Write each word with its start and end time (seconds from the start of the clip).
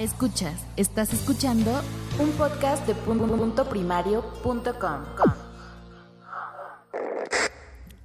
Escuchas, 0.00 0.64
estás 0.78 1.12
escuchando 1.12 1.70
un 2.18 2.30
podcast 2.30 2.86
de 2.86 2.94
punto 2.94 3.68
primario.com. 3.68 5.02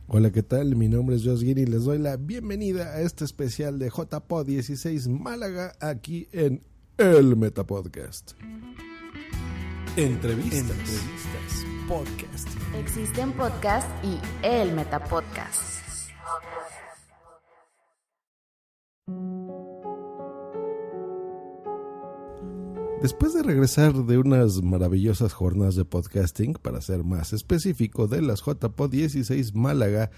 Hola, 0.09 0.29
¿qué 0.29 0.43
tal? 0.43 0.75
Mi 0.75 0.89
nombre 0.89 1.15
es 1.15 1.23
Josh 1.23 1.43
Guiri 1.43 1.61
y 1.61 1.65
les 1.65 1.85
doy 1.85 1.97
la 1.97 2.17
bienvenida 2.17 2.95
a 2.95 2.99
este 2.99 3.23
especial 3.23 3.79
de 3.79 3.89
JPod 3.89 4.45
16 4.45 5.07
Málaga 5.07 5.71
aquí 5.79 6.27
en 6.33 6.61
el 6.97 7.37
Metapodcast. 7.37 8.33
Entrevistas, 9.95 10.59
entrevistas, 10.59 11.65
podcast. 11.87 12.49
Existen 12.77 13.31
podcasts 13.31 13.89
y 14.03 14.19
el 14.45 14.73
Metapodcast. 14.73 15.84
Después 23.05 23.35
de 23.35 23.43
regresar 23.43 23.93
de 23.93 24.17
unas 24.17 24.63
maravillosas 24.63 25.31
jornadas 25.31 25.75
de 25.75 25.85
podcasting, 25.85 26.53
para 26.53 26.81
ser 26.81 27.03
más 27.03 27.33
específico, 27.33 28.07
de 28.07 28.19
las 28.23 28.41
JPod 28.43 28.89
16 28.89 29.53
Málaga, 29.53 30.09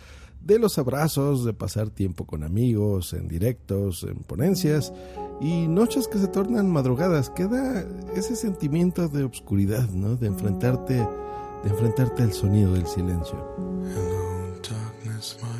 de 0.41 0.57
los 0.57 0.77
abrazos, 0.77 1.43
de 1.43 1.51
pasar 1.51 1.89
tiempo 1.89 2.25
con 2.25 2.45
amigos, 2.45 3.11
en 3.11 3.27
directos, 3.27 4.03
en 4.03 4.19
ponencias 4.19 4.93
y 5.41 5.67
noches 5.67 6.07
que 6.07 6.17
se 6.17 6.29
tornan 6.29 6.71
madrugadas, 6.71 7.29
queda 7.29 7.85
ese 8.15 8.37
sentimiento 8.37 9.09
de 9.09 9.25
obscuridad, 9.25 9.89
¿no? 9.89 10.15
De 10.15 10.27
enfrentarte, 10.27 10.93
de 10.93 11.69
enfrentarte 11.69 12.23
al 12.23 12.31
sonido 12.31 12.71
del 12.71 12.87
silencio. 12.87 13.35
Hello, 13.83 14.53
darkness, 14.61 15.37
my 15.41 15.57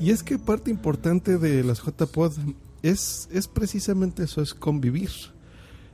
Y 0.00 0.10
es 0.10 0.22
que 0.22 0.38
parte 0.38 0.70
importante 0.70 1.38
de 1.38 1.64
las 1.64 1.82
JPod 1.82 2.32
es, 2.82 3.28
es 3.32 3.48
precisamente 3.48 4.24
eso, 4.24 4.42
es 4.42 4.54
convivir. 4.54 5.10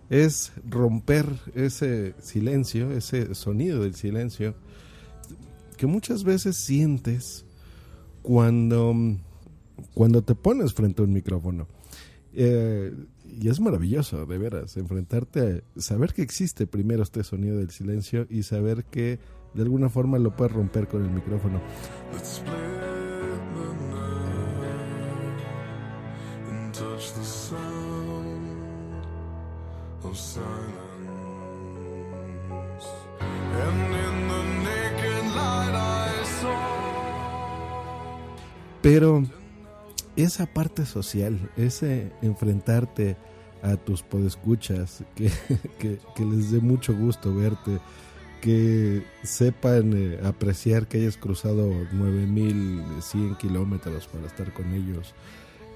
Es 0.08 0.52
romper 0.68 1.26
ese 1.54 2.14
silencio, 2.20 2.92
ese 2.92 3.34
sonido 3.34 3.82
del 3.82 3.94
silencio 3.94 4.54
que 5.76 5.86
muchas 5.86 6.24
veces 6.24 6.56
sientes 6.56 7.44
cuando, 8.22 8.94
cuando 9.94 10.22
te 10.22 10.34
pones 10.34 10.74
frente 10.74 11.02
a 11.02 11.04
un 11.04 11.12
micrófono. 11.12 11.68
Eh, 12.32 12.92
y 13.40 13.48
es 13.48 13.60
maravilloso, 13.60 14.24
de 14.24 14.38
veras, 14.38 14.76
enfrentarte 14.76 15.62
a 15.76 15.80
saber 15.80 16.14
que 16.14 16.22
existe 16.22 16.66
primero 16.66 17.02
este 17.02 17.22
sonido 17.24 17.58
del 17.58 17.70
silencio 17.70 18.26
y 18.30 18.42
saber 18.42 18.84
que 18.84 19.18
de 19.56 19.62
alguna 19.62 19.88
forma 19.88 20.18
lo 20.18 20.36
puedes 20.36 20.52
romper 20.52 20.86
con 20.86 21.02
el 21.02 21.10
micrófono. 21.10 21.60
Pero 38.82 39.24
esa 40.16 40.46
parte 40.46 40.84
social, 40.84 41.50
ese 41.56 42.12
enfrentarte 42.20 43.16
a 43.62 43.76
tus 43.76 44.02
podescuchas, 44.02 45.02
que, 45.14 45.30
que 45.78 46.24
les 46.24 46.50
dé 46.50 46.60
mucho 46.60 46.94
gusto 46.94 47.34
verte, 47.34 47.80
que 48.46 49.02
sepan 49.24 49.92
eh, 49.96 50.20
apreciar 50.22 50.86
que 50.86 50.98
hayas 50.98 51.16
cruzado 51.16 51.68
9100 51.92 53.34
kilómetros 53.34 54.06
para 54.06 54.24
estar 54.24 54.52
con 54.52 54.72
ellos. 54.72 55.14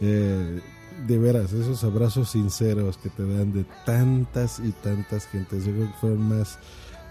Eh, 0.01 0.61
de 1.05 1.19
veras, 1.19 1.53
esos 1.53 1.83
abrazos 1.83 2.31
sinceros 2.31 2.97
que 2.97 3.09
te 3.09 3.27
dan 3.27 3.53
de 3.53 3.65
tantas 3.85 4.61
y 4.61 4.71
tantas 4.71 5.27
gentes. 5.27 5.65
Yo 5.65 5.73
creo 5.73 5.87
que 5.89 5.99
fueron 6.01 6.29
más 6.29 6.61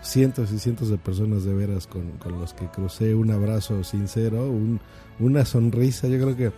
cientos 0.01 0.53
y 0.53 0.59
cientos 0.59 0.87
de 0.87 0.97
personas 0.97 1.43
de 1.43 1.53
veras 1.53 1.87
con, 1.87 2.09
con 2.19 2.39
los 2.39 2.53
que 2.53 2.67
crucé 2.67 3.13
un 3.13 3.29
abrazo 3.29 3.83
sincero, 3.83 4.49
un, 4.49 4.79
una 5.19 5.43
sonrisa. 5.43 6.07
Yo 6.07 6.21
creo 6.21 6.37
que 6.37 6.53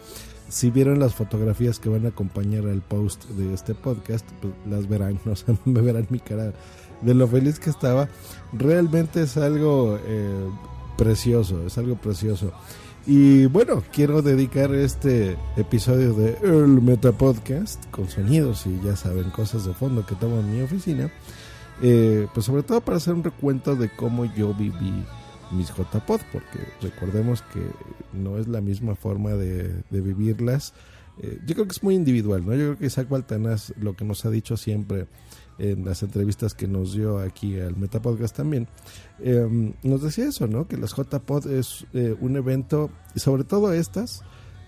si 0.47 0.69
vieron 0.69 0.99
las 0.99 1.15
fotografías 1.15 1.79
que 1.79 1.89
van 1.89 2.05
a 2.05 2.09
acompañar 2.09 2.67
al 2.67 2.81
post 2.81 3.25
de 3.29 3.51
este 3.51 3.73
podcast, 3.73 4.29
pues 4.41 4.53
las 4.69 4.87
verán, 4.87 5.19
o 5.25 5.35
sea, 5.35 5.55
me 5.65 5.81
verán 5.81 6.05
mi 6.11 6.19
cara 6.19 6.53
de 7.01 7.13
lo 7.13 7.27
feliz 7.27 7.59
que 7.59 7.69
estaba. 7.69 8.07
Realmente 8.53 9.23
es 9.23 9.37
algo 9.37 9.97
eh, 10.05 10.49
precioso, 10.97 11.65
es 11.65 11.77
algo 11.77 11.95
precioso. 11.95 12.51
Y 13.07 13.47
bueno, 13.47 13.83
quiero 13.91 14.21
dedicar 14.21 14.75
este 14.75 15.35
episodio 15.57 16.13
de 16.13 16.37
El 16.43 16.81
Meta 16.81 17.11
Podcast 17.11 17.83
con 17.89 18.07
sonidos 18.07 18.67
y 18.67 18.79
ya 18.83 18.95
saben, 18.95 19.31
cosas 19.31 19.65
de 19.65 19.73
fondo 19.73 20.05
que 20.05 20.13
tomo 20.15 20.39
en 20.39 20.55
mi 20.55 20.61
oficina. 20.61 21.11
Eh, 21.81 22.27
pues 22.31 22.45
sobre 22.45 22.61
todo 22.61 22.81
para 22.81 22.97
hacer 22.97 23.15
un 23.15 23.23
recuento 23.23 23.75
de 23.75 23.89
cómo 23.89 24.25
yo 24.25 24.53
viví 24.53 25.03
mis 25.51 25.69
JPod, 25.69 26.21
porque 26.31 26.59
recordemos 26.81 27.41
que 27.53 27.61
no 28.13 28.37
es 28.37 28.47
la 28.47 28.61
misma 28.61 28.95
forma 28.95 29.31
de, 29.31 29.83
vivirlas. 29.89 30.73
Eh, 31.21 31.39
yo 31.45 31.55
creo 31.55 31.65
que 31.65 31.73
es 31.73 31.83
muy 31.83 31.95
individual, 31.95 32.45
¿no? 32.45 32.53
Yo 32.53 32.59
creo 32.59 32.77
que 32.77 32.85
Isaac 32.85 33.09
Baltanás 33.09 33.73
lo 33.79 33.95
que 33.95 34.05
nos 34.05 34.23
ha 34.25 34.29
dicho 34.29 34.57
siempre 34.57 35.07
en 35.61 35.85
las 35.85 36.01
entrevistas 36.01 36.55
que 36.55 36.67
nos 36.67 36.93
dio 36.93 37.19
aquí 37.19 37.59
al 37.59 37.77
Metapodcast 37.77 38.35
también, 38.35 38.67
eh, 39.19 39.73
nos 39.83 40.01
decía 40.01 40.27
eso, 40.27 40.47
¿no? 40.47 40.67
Que 40.67 40.75
las 40.75 40.95
JPod 40.95 41.45
es 41.51 41.85
eh, 41.93 42.15
un 42.19 42.35
evento, 42.35 42.89
sobre 43.15 43.43
todo 43.43 43.71
estas, 43.71 44.23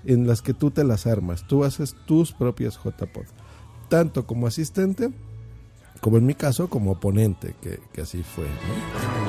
en 0.06 0.28
las 0.28 0.44
que 0.44 0.54
tú 0.54 0.70
te 0.70 0.84
las 0.84 1.08
armas, 1.08 1.48
tú 1.48 1.64
haces 1.64 1.96
tus 2.06 2.32
propias 2.32 2.78
JPod, 2.78 3.26
tanto 3.90 4.28
como 4.28 4.46
asistente, 4.46 5.10
como 6.00 6.18
en 6.18 6.28
mi 6.28 6.36
caso, 6.36 6.70
como 6.70 7.00
ponente, 7.00 7.56
que, 7.60 7.80
que 7.92 8.02
así 8.02 8.22
fue, 8.22 8.46
¿no? 8.46 9.23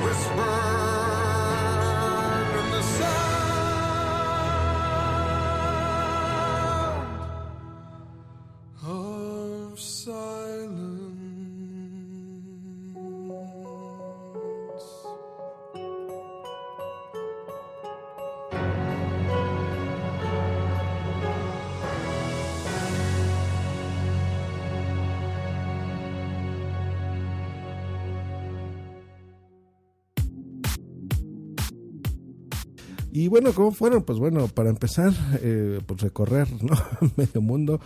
Bueno, 33.34 33.52
¿cómo 33.52 33.72
fueron? 33.72 34.04
Pues 34.04 34.20
bueno, 34.20 34.46
para 34.46 34.70
empezar, 34.70 35.12
eh, 35.42 35.80
pues 35.84 36.02
recorrer 36.02 36.46
¿no? 36.62 36.76
medio 37.16 37.40
mundo. 37.40 37.80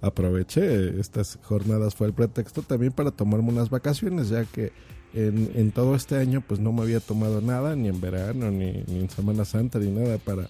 aproveché 0.00 1.00
estas 1.00 1.40
jornadas, 1.42 1.96
fue 1.96 2.06
el 2.06 2.12
pretexto 2.12 2.62
también 2.62 2.92
para 2.92 3.10
tomarme 3.10 3.48
unas 3.48 3.70
vacaciones, 3.70 4.28
ya 4.28 4.44
que 4.44 4.70
en, 5.12 5.50
en 5.56 5.72
todo 5.72 5.96
este 5.96 6.14
año 6.14 6.44
pues 6.46 6.60
no 6.60 6.72
me 6.72 6.82
había 6.82 7.00
tomado 7.00 7.40
nada, 7.40 7.74
ni 7.74 7.88
en 7.88 8.00
verano, 8.00 8.52
ni, 8.52 8.84
ni 8.86 9.00
en 9.00 9.10
Semana 9.10 9.44
Santa, 9.44 9.80
ni 9.80 9.90
nada 9.90 10.16
para 10.18 10.48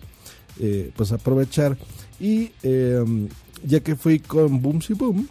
eh, 0.61 0.93
pues 0.95 1.11
aprovechar. 1.13 1.79
Y 2.21 2.53
eh, 2.63 3.03
ya 3.65 3.81
que 3.81 3.97
fui 3.97 4.19
con 4.19 4.61
Boomsy 4.61 4.93
Boom, 4.93 5.27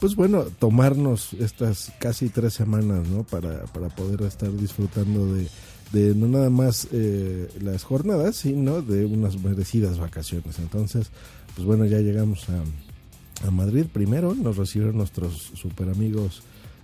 pues 0.00 0.16
bueno, 0.16 0.44
tomarnos 0.58 1.34
estas 1.34 1.92
casi 1.98 2.30
tres 2.30 2.54
semanas, 2.54 3.06
¿no? 3.06 3.22
Para, 3.22 3.64
para 3.64 3.90
poder 3.90 4.22
estar 4.22 4.50
disfrutando 4.50 5.26
de, 5.34 5.46
de 5.92 6.14
no 6.14 6.26
nada 6.28 6.50
más 6.50 6.88
eh, 6.92 7.48
las 7.60 7.84
jornadas, 7.84 8.36
sino 8.36 8.82
de 8.82 9.04
unas 9.04 9.42
merecidas 9.42 9.98
vacaciones. 9.98 10.58
Entonces, 10.58 11.10
pues 11.54 11.66
bueno, 11.66 11.84
ya 11.84 11.98
llegamos 11.98 12.46
a, 12.48 13.46
a 13.46 13.50
Madrid 13.50 13.86
primero, 13.92 14.34
nos 14.34 14.56
recibieron 14.56 14.96
nuestros 14.96 15.52
super 15.54 15.88
amigos 15.88 16.42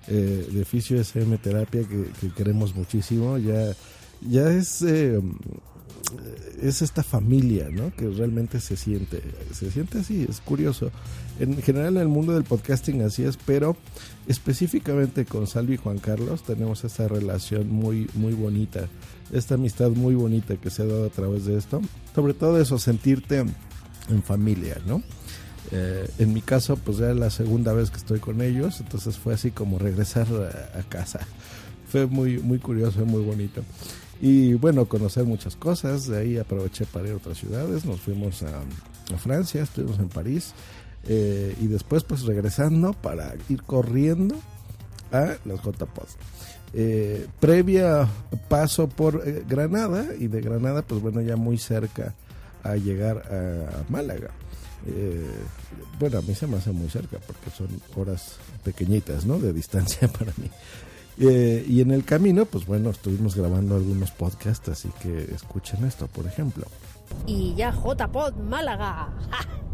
eh, 0.09 0.49
de 0.51 0.65
Fisio 0.65 0.99
SM 1.03 1.39
Terapia 1.39 1.83
que, 1.83 2.07
que 2.21 2.35
queremos 2.35 2.75
muchísimo. 2.75 3.39
Ya, 3.39 3.75
ya 4.21 4.51
es, 4.53 4.83
eh, 4.83 5.21
es 6.61 6.83
esta 6.83 7.03
familia, 7.03 7.69
¿no? 7.71 7.95
Que 7.95 8.09
realmente 8.09 8.61
se 8.61 8.77
siente, 8.77 9.23
se 9.53 9.71
siente 9.71 9.99
así, 9.99 10.27
es 10.29 10.41
curioso. 10.41 10.91
En 11.41 11.61
general 11.63 11.97
en 11.97 12.03
el 12.03 12.09
mundo 12.09 12.35
del 12.35 12.45
podcasting 12.45 13.03
así 13.03 13.25
es, 13.25 13.37
pero 13.37 13.77
específicamente 14.29 15.25
con 15.25 15.47
Salvi 15.47 15.75
y 15.75 15.79
Juan 15.79 15.99
Carlos 15.99 16.43
tenemos 16.43 16.85
esta 16.85 17.09
relación 17.09 17.71
muy, 17.71 18.09
muy 18.15 18.35
bonita, 18.35 18.89
esta 19.33 19.55
amistad 19.55 19.91
muy 19.91 20.15
bonita 20.15 20.57
que 20.57 20.71
se 20.71 20.83
ha 20.83 20.87
dado 20.87 21.07
a 21.07 21.11
través 21.11 21.47
de 21.47 21.57
esto. 21.57 21.81
Sobre 22.15 22.35
todo 22.35 22.61
eso, 22.61 22.79
sentirte 22.79 23.45
en 24.09 24.23
familia, 24.23 24.79
¿no? 24.87 25.03
Eh, 25.71 26.09
en 26.19 26.33
mi 26.35 26.43
caso, 26.43 26.77
pues 26.77 26.99
ya 26.99 27.11
es 27.11 27.17
la 27.17 27.31
segunda 27.31 27.73
vez 27.73 27.91
que 27.91 27.97
estoy 27.97 28.21
con 28.21 28.43
ellos, 28.43 28.81
entonces 28.81 29.17
fue 29.17 29.35
así 29.35 29.51
como 29.51 29.79
regresar 29.79 30.27
a, 30.29 30.79
a 30.79 30.83
casa. 30.83 31.27
Fue 31.89 32.07
muy, 32.07 32.39
muy 32.39 32.59
curioso, 32.59 33.05
muy 33.07 33.23
bonito. 33.23 33.63
Y 34.23 34.55
bueno, 34.55 34.87
conocer 34.87 35.25
muchas 35.25 35.57
cosas, 35.57 36.07
de 36.07 36.19
ahí 36.19 36.39
aproveché 36.39 36.87
para 36.87 37.09
ir 37.09 37.15
a 37.15 37.17
otras 37.17 37.39
ciudades, 37.39 37.85
nos 37.85 38.01
fuimos 38.01 38.43
a, 38.45 38.63
Francia, 39.19 39.63
estuvimos 39.63 39.99
en 39.99 40.09
París, 40.09 40.55
eh, 41.07 41.55
y 41.61 41.67
después 41.67 42.05
pues 42.05 42.23
regresando 42.23 42.95
para 42.95 43.35
ir 43.49 43.63
corriendo 43.65 44.37
a 45.11 45.35
los 45.45 45.61
JPod. 45.61 46.07
Eh, 46.73 47.27
previa 47.41 48.09
paso 48.49 48.89
por 48.89 49.23
eh, 49.27 49.45
Granada 49.47 50.15
y 50.19 50.29
de 50.29 50.41
Granada 50.41 50.81
pues 50.81 51.03
bueno 51.03 51.21
ya 51.21 51.37
muy 51.37 51.59
cerca 51.59 52.15
a 52.63 52.77
llegar 52.77 53.19
a, 53.31 53.81
a 53.81 53.85
Málaga. 53.91 54.31
Eh, 54.87 55.27
bueno, 55.99 56.19
a 56.19 56.23
mí 56.23 56.35
se 56.35 56.47
me 56.47 56.57
hace 56.57 56.73
muy 56.73 56.89
cerca 56.89 57.19
porque 57.27 57.51
son 57.51 57.69
horas 57.97 58.37
pequeñitas, 58.65 59.25
¿no? 59.27 59.39
De 59.39 59.53
distancia 59.53 60.09
para 60.19 60.33
mí. 60.37 60.51
Eh, 61.19 61.65
y 61.69 61.81
en 61.81 61.91
el 61.91 62.05
camino, 62.05 62.47
pues 62.47 62.67
bueno, 62.67 62.91
estuvimos 62.91 63.37
grabando 63.37 63.77
algunos 63.77 64.11
podcasts, 64.11 64.69
así 64.69 64.91
que 65.03 65.25
escuchen 65.35 65.85
esto, 65.85 66.07
por 66.09 66.27
ejemplo. 66.27 66.65
Y 67.27 67.55
ya 67.55 67.73
JPod 67.73 68.35
Málaga. 68.37 69.11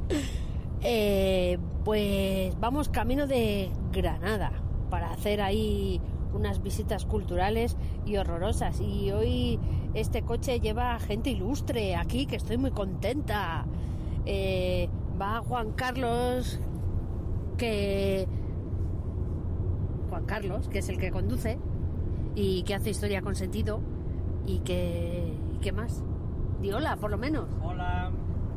Eh, 0.81 1.59
pues 1.85 2.55
vamos 2.61 2.89
camino 2.89 3.27
de 3.27 3.69
Granada 3.91 4.53
para 4.91 5.11
hacer 5.11 5.41
ahí 5.41 6.01
unas 6.33 6.63
visitas 6.63 7.05
culturales 7.05 7.77
y 8.07 8.17
horrorosas. 8.17 8.81
Y 8.81 9.11
hoy 9.11 9.59
este 9.95 10.23
coche 10.23 10.61
lleva 10.61 10.99
gente 11.01 11.31
ilustre 11.31 11.97
aquí, 11.97 12.27
que 12.27 12.37
estoy 12.37 12.59
muy 12.59 12.71
contenta. 12.71 13.67
Eh, 14.25 14.89
va 15.21 15.41
Juan 15.41 15.73
Carlos, 15.73 16.61
que... 17.57 18.29
Carlos, 20.29 20.69
que 20.69 20.79
es 20.79 20.89
el 20.89 20.99
que 20.99 21.11
conduce 21.11 21.59
y 22.37 22.63
que 22.63 22.75
hace 22.77 22.91
historia 22.91 23.21
con 23.23 23.35
sentido 23.35 23.81
y 24.47 24.61
que... 24.61 25.35
¿y 25.57 25.59
¿Qué 25.59 25.73
más? 25.73 26.05
Di 26.61 26.71
hola, 26.71 26.97
por 26.97 27.11
lo 27.11 27.19
menos. 27.19 27.49
Hola. 27.63 28.13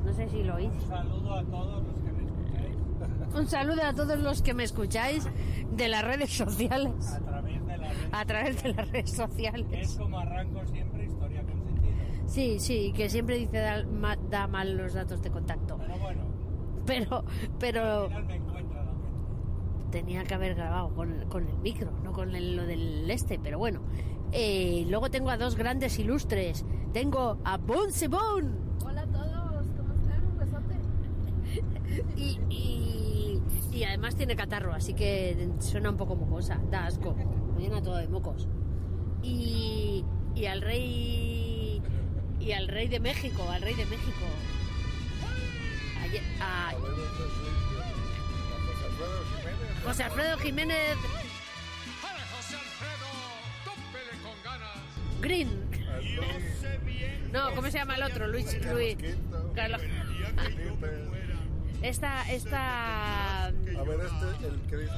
No 0.06 0.13
sé 0.13 0.27
si 0.29 0.44
lo 0.44 0.56
oís. 0.56 0.69
Un 0.71 0.81
saludo 0.81 1.33
a 1.35 1.44
todos 1.44 1.83
los 1.83 1.95
que 2.03 2.12
me 2.12 2.23
escucháis. 2.23 3.35
Un 3.35 3.47
saludo 3.47 3.83
a 3.83 3.94
todos 3.94 4.19
los 4.19 4.41
que 4.41 4.53
me 4.53 4.63
escucháis 4.63 5.27
de 5.71 5.88
las 5.88 6.03
redes 6.03 6.31
sociales. 6.38 7.13
A 7.13 7.19
través 7.23 7.65
de 7.65 7.77
las 7.77 7.89
redes, 7.97 8.09
A 8.13 8.25
través 8.25 8.63
de 8.63 8.69
las 8.73 8.77
redes 8.91 8.91
que 8.91 9.00
es 9.00 9.12
sociales. 9.12 9.97
como 9.97 10.19
arranco 10.19 10.65
siempre 10.68 11.06
historia 11.06 11.41
con 11.44 11.63
sentido. 11.63 11.91
Sí, 12.27 12.59
sí, 12.59 12.94
que 12.95 13.09
siempre 13.09 13.38
dice 13.38 13.57
da, 13.59 13.83
ma- 13.85 14.18
da 14.29 14.47
mal 14.47 14.75
los 14.77 14.94
datos 14.94 15.21
de 15.21 15.29
contacto. 15.31 15.77
Pero 15.77 15.97
bueno, 16.00 16.21
Pero, 16.85 17.23
pero 17.59 18.03
al 18.03 18.09
final 18.09 18.25
me. 18.25 18.50
Tenía 19.92 20.24
que 20.24 20.34
haber 20.34 20.56
grabado 20.56 20.94
con, 20.96 21.26
con 21.30 21.48
el 21.48 21.58
micro, 21.60 21.92
no 22.04 22.12
con 22.14 22.34
el- 22.36 22.56
lo 22.56 22.66
del 22.66 23.10
este, 23.12 23.38
pero 23.38 23.60
bueno. 23.60 23.82
Eh, 24.32 24.86
luego 24.90 25.12
tengo 25.12 25.30
a 25.30 25.38
dos 25.38 25.56
grandes 25.56 26.00
ilustres. 26.00 26.66
Tengo 26.94 27.38
a 27.44 27.58
Bon 27.58 27.92
Sebon. 27.92 28.78
Hola 28.86 29.02
a 29.02 29.08
todos, 29.08 29.66
¿cómo 29.78 29.94
están? 29.94 30.26
Un 30.26 30.38
besote. 30.38 30.76
Y, 32.16 32.40
y, 32.50 33.42
y 33.74 33.84
además 33.84 34.16
tiene 34.16 34.36
catarro, 34.38 34.74
así 34.74 34.94
que 34.94 35.50
suena 35.60 35.90
un 35.90 35.98
poco 35.98 36.16
mocosa, 36.16 36.62
da 36.72 36.86
asco, 36.86 37.14
me 37.14 37.62
llena 37.62 37.82
todo 37.82 37.98
de 37.98 38.08
mocos. 38.08 38.48
Y, 39.22 40.06
y 40.34 40.46
al 40.46 40.62
rey 40.62 41.82
y 42.40 42.52
al 42.54 42.68
rey 42.70 42.88
de 42.88 43.00
México, 43.02 43.44
al 43.50 43.62
rey 43.62 43.74
de 43.76 43.86
México. 43.86 44.26
Ayer- 46.02 46.24
a- 46.40 46.72
José 49.83 50.04
Alfredo 50.04 50.38
Jiménez 50.38 50.98
Green. 55.22 55.50
No, 57.31 57.54
¿cómo 57.56 57.69
se 57.69 57.78
llama 57.78 57.95
el 57.95 58.04
otro? 58.04 58.28
Luis 58.28 58.57
Luis 58.66 58.98
Carlos. 59.56 59.81
Esta 61.81 62.31
esta 62.31 63.45
A 63.45 63.51
ver, 63.51 64.00
este, 64.01 64.48
el 64.48 64.62
que 64.69 64.78
dice 64.78 64.94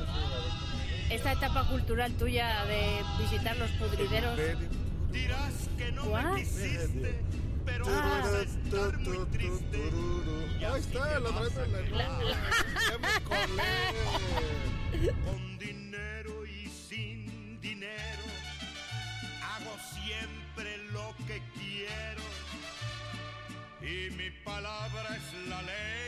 esta 1.09 1.33
etapa 1.33 1.68
cultural 1.68 2.12
tuya 2.13 2.65
de 2.65 3.01
visitar 3.21 3.56
los 3.57 3.69
pudrideros. 3.71 4.39
Dirás 5.12 5.69
que 5.77 5.91
no 5.91 6.06
me 6.06 6.39
quisiste, 6.41 7.19
pero 7.83 7.97
Ah. 7.97 8.21
vas 8.24 8.33
a 8.33 8.41
estar 8.41 8.91
muy 9.00 9.25
triste. 9.27 9.80
Ahí 10.65 10.80
está, 10.80 11.19
la 11.19 11.30
en 11.30 11.71
la 11.71 11.77
colé. 13.24 13.63
Con 15.25 15.41
dinero 15.59 16.45
y 16.45 16.68
sin 16.69 17.59
dinero, 17.59 18.25
hago 19.52 19.73
siempre 19.94 20.69
lo 20.92 21.07
que 21.28 21.42
quiero. 21.57 22.23
Y 23.81 24.09
mi 24.16 24.30
palabra 24.45 25.18
es 25.18 25.28
la 25.49 25.61
ley. 25.63 26.03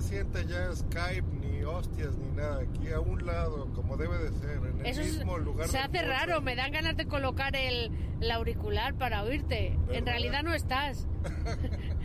Se 0.00 0.08
siente 0.08 0.44
ya 0.46 0.74
Skype, 0.74 1.26
ni 1.40 1.62
hostias, 1.62 2.16
ni 2.18 2.30
nada? 2.36 2.60
Aquí 2.60 2.90
a 2.92 3.00
un 3.00 3.24
lado, 3.24 3.72
como 3.74 3.96
debe 3.96 4.18
de 4.18 4.30
ser, 4.38 4.56
en 4.58 4.80
el 4.80 4.86
Eso 4.86 5.00
es- 5.00 5.16
mismo 5.16 5.38
lugar. 5.38 5.68
se 5.68 5.78
hace 5.78 6.02
raro, 6.02 6.40
me 6.40 6.54
dan 6.54 6.72
ganas 6.72 6.96
de 6.96 7.06
colocar 7.06 7.56
el, 7.56 7.90
el 8.20 8.30
auricular 8.30 8.94
para 8.94 9.22
oírte. 9.22 9.78
En 9.90 10.04
realidad 10.06 10.42
no 10.42 10.52
estás. 10.54 11.06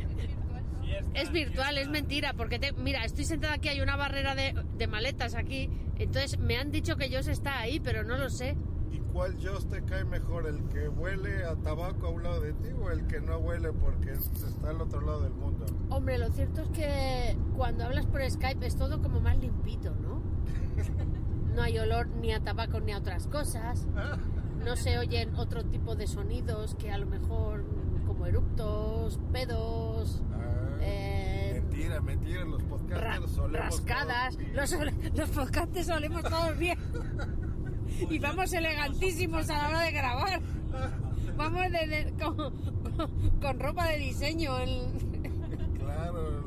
Es 1.14 1.32
virtual, 1.32 1.78
es 1.78 1.90
mentira, 1.90 2.34
porque 2.34 2.58
te, 2.58 2.72
mira, 2.74 3.04
estoy 3.04 3.26
sentada 3.26 3.54
aquí, 3.56 3.68
hay 3.68 3.82
una 3.82 3.96
barrera 3.98 4.34
de, 4.34 4.54
de 4.78 4.88
maletas 4.88 5.36
aquí, 5.36 5.70
entonces 5.98 6.40
me 6.40 6.58
han 6.58 6.72
dicho 6.72 6.96
que 6.96 7.14
Jos 7.14 7.28
está 7.28 7.60
ahí, 7.60 7.80
pero 7.82 8.04
no 8.06 8.18
lo 8.18 8.30
sé. 8.30 8.56
¿Y 8.92 9.00
cuál 9.14 9.36
Joss 9.42 9.68
te 9.70 9.82
cae 9.84 10.04
mejor? 10.04 10.48
¿El 10.48 10.62
que 10.70 10.90
huele 10.90 11.46
a 11.46 11.56
tabaco 11.56 12.08
a 12.08 12.10
un 12.10 12.24
lado 12.24 12.42
de 12.42 12.54
ti 12.54 12.70
o 12.82 12.90
el 12.90 13.06
que 13.08 13.22
no 13.22 13.38
huele 13.38 13.72
porque 13.72 14.12
está 14.12 14.70
al 14.70 14.82
otro 14.82 15.02
lado 15.02 15.22
del 15.22 15.34
mundo? 15.34 15.66
Hombre, 15.90 16.18
lo 16.18 16.30
cierto 16.32 16.62
es 16.62 16.70
que 16.72 17.38
cuando 17.56 17.86
hablas 17.86 18.06
por 18.06 18.22
Skype 18.30 18.66
es 18.66 18.76
todo 18.76 19.02
como 19.02 19.20
más 19.22 19.38
limpito, 19.38 19.92
¿no? 19.96 20.22
No 21.56 21.62
hay 21.64 21.78
olor 21.80 22.08
ni 22.08 22.32
a 22.32 22.40
tabaco 22.42 22.80
ni 22.80 22.94
a 22.94 22.98
otras 23.00 23.28
cosas. 23.28 23.86
No 24.64 24.78
se 24.78 24.98
oyen 25.00 25.36
otro 25.36 25.66
tipo 25.66 25.96
de 25.98 26.08
sonidos 26.08 26.76
que 26.76 26.90
a 26.92 26.98
lo 26.98 27.06
mejor 27.08 27.66
como 28.08 28.26
eructos, 28.26 29.20
pedos, 29.34 30.24
Ah, 30.34 30.78
eh, 30.80 31.60
mentira, 31.62 32.00
mentira, 32.00 32.46
los 32.46 32.62
ra- 32.64 32.70
podcasters 32.70 33.32
solemos 33.32 33.66
rascadas. 33.66 34.38
todos- 34.38 34.50
Los, 34.54 34.74
ole- 34.74 35.12
los 35.14 35.30
podcasts 35.32 35.90
olemos 35.90 36.24
todos 36.24 36.58
bien. 36.58 36.80
Y 38.10 38.20
vamos 38.20 38.52
elegantísimos 38.54 39.50
a 39.50 39.58
la 39.58 39.70
hora 39.70 39.82
de 39.82 39.92
grabar. 39.92 40.42
Vamos 41.38 41.62
de- 41.72 41.88
de- 41.88 42.14
con, 42.22 42.36
con- 42.36 43.30
con 43.42 43.60
ropa 43.60 43.88
de 43.88 43.98
diseño. 43.98 44.52
Claro, 45.80 46.42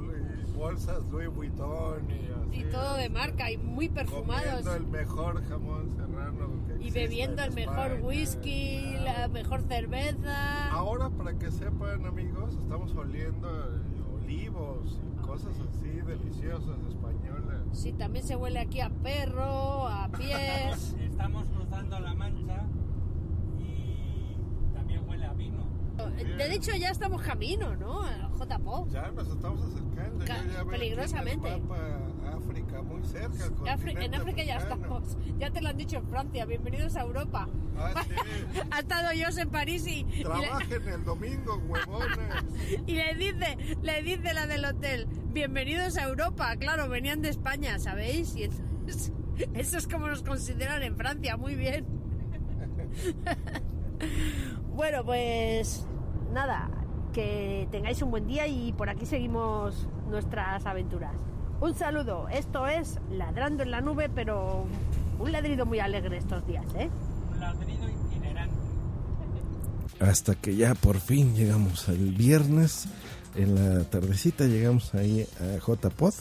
bolsas 0.57 1.03
Louis 1.11 1.29
Vuitton 1.29 2.09
y 2.11 2.15
así. 2.15 2.61
Y 2.61 2.71
todo 2.71 2.95
de 2.97 3.09
marca 3.11 3.51
y 3.51 3.57
muy 3.57 3.89
perfumados. 3.89 4.45
Comiendo 4.45 4.75
el 4.75 4.87
mejor 4.87 5.45
jamón 5.49 5.91
serrano 5.97 6.49
que 6.67 6.87
Y 6.87 6.91
bebiendo 6.91 7.43
en 7.43 7.49
el 7.49 7.55
mejor 7.55 7.87
España. 7.93 8.07
whisky, 8.07 8.97
la 9.03 9.29
mejor 9.29 9.63
cerveza. 9.63 10.71
Ahora, 10.71 11.11
para 11.11 11.35
que 11.39 11.51
sepan, 11.51 12.07
amigos, 12.07 12.55
estamos 12.63 12.95
oliendo 12.95 13.49
eh, 13.49 14.23
olivos 14.23 14.99
y 15.19 15.23
cosas 15.27 15.55
así 15.69 15.89
deliciosas 15.89 16.79
Sí, 17.75 17.93
también 17.93 18.25
se 18.27 18.37
huele 18.37 18.61
aquí 18.61 18.81
a 18.81 18.89
perro, 18.89 19.87
a 19.89 20.09
pies. 20.09 20.95
Estamos 21.01 21.49
cruzando 21.49 21.99
la 22.01 22.15
mancha 22.15 22.65
y 23.59 24.37
también 24.75 25.07
huele 25.09 25.27
a 25.27 25.33
vino. 25.35 25.65
De 26.37 26.55
hecho, 26.55 26.73
ya 26.77 26.91
estamos 26.91 27.23
camino, 27.23 27.75
¿no? 27.77 28.03
J-Pop. 28.39 28.89
Ya 28.91 29.11
nos 29.13 29.29
estamos 29.29 29.63
acercando. 29.65 30.25
Ca- 30.25 30.45
ya 30.53 30.65
peligrosamente. 30.65 31.49
África, 32.55 32.83
muy 32.83 33.03
cerca. 33.03 33.45
al 33.47 33.51
Afri- 33.53 33.95
continente 33.95 34.05
en 34.05 34.15
África 34.15 34.43
ya 34.45 34.57
africano. 34.59 34.99
estamos. 34.99 35.19
Ya 35.41 35.51
te 35.51 35.61
lo 35.61 35.69
han 35.71 35.77
dicho 35.77 35.97
en 35.97 36.07
Francia. 36.09 36.45
Bienvenidos 36.45 36.95
a 36.95 37.01
Europa. 37.03 37.49
Ah, 37.77 38.05
sí. 38.05 38.61
ha 38.71 38.79
estado 38.79 39.13
yo 39.13 39.27
en 39.43 39.51
París 39.51 39.85
y, 39.89 39.91
y 40.03 40.05
le, 40.19 40.23
Trabajen 40.23 40.89
el 40.89 41.05
domingo, 41.05 41.57
huevones. 41.67 42.45
y 42.87 42.95
le 42.95 43.15
dice, 43.17 43.77
le 43.83 44.03
dice 44.03 44.35
la 44.35 44.47
del 44.47 44.65
hotel, 44.67 45.09
bienvenidos 45.33 45.97
a 45.97 46.05
Europa. 46.05 46.55
Claro, 46.57 46.89
venían 46.89 47.23
de 47.23 47.31
España, 47.31 47.77
¿sabéis? 47.81 48.37
Y 48.37 48.45
entonces, 48.45 49.13
eso 49.55 49.77
es 49.77 49.89
como 49.89 50.07
nos 50.07 50.23
consideran 50.23 50.85
en 50.85 50.97
Francia, 50.97 51.37
muy 51.37 51.57
bien. 51.57 51.85
bueno, 54.77 55.05
pues 55.05 55.89
nada, 56.33 56.71
que 57.13 57.67
tengáis 57.73 58.01
un 58.01 58.13
buen 58.13 58.29
día 58.29 58.47
y 58.47 58.73
por 58.75 58.89
aquí 58.89 59.07
seguimos 59.07 59.89
nuestras 60.09 60.65
aventuras. 60.67 61.17
Un 61.61 61.75
saludo, 61.75 62.29
esto 62.31 62.67
es 62.67 62.99
Ladrando 63.11 63.63
en 63.63 63.71
la 63.71 63.81
Nube, 63.81 64.11
pero 64.15 64.67
un 65.19 65.33
ladrido 65.33 65.65
muy 65.67 65.79
alegre 65.81 66.19
estos 66.19 66.47
días, 66.47 66.65
¿eh? 66.77 66.91
Un 67.33 67.41
ladrido 67.41 67.89
itinerante. 67.89 68.55
hasta 70.01 70.35
que 70.35 70.57
ya 70.57 70.75
por 70.75 70.99
fin 71.01 71.35
llegamos 71.35 71.89
el 71.89 72.13
viernes 72.13 72.87
en 73.37 73.55
la 73.55 73.85
tardecita 73.85 74.45
llegamos 74.45 74.95
ahí 74.95 75.27
a 75.41 75.59
JPod 75.59 76.15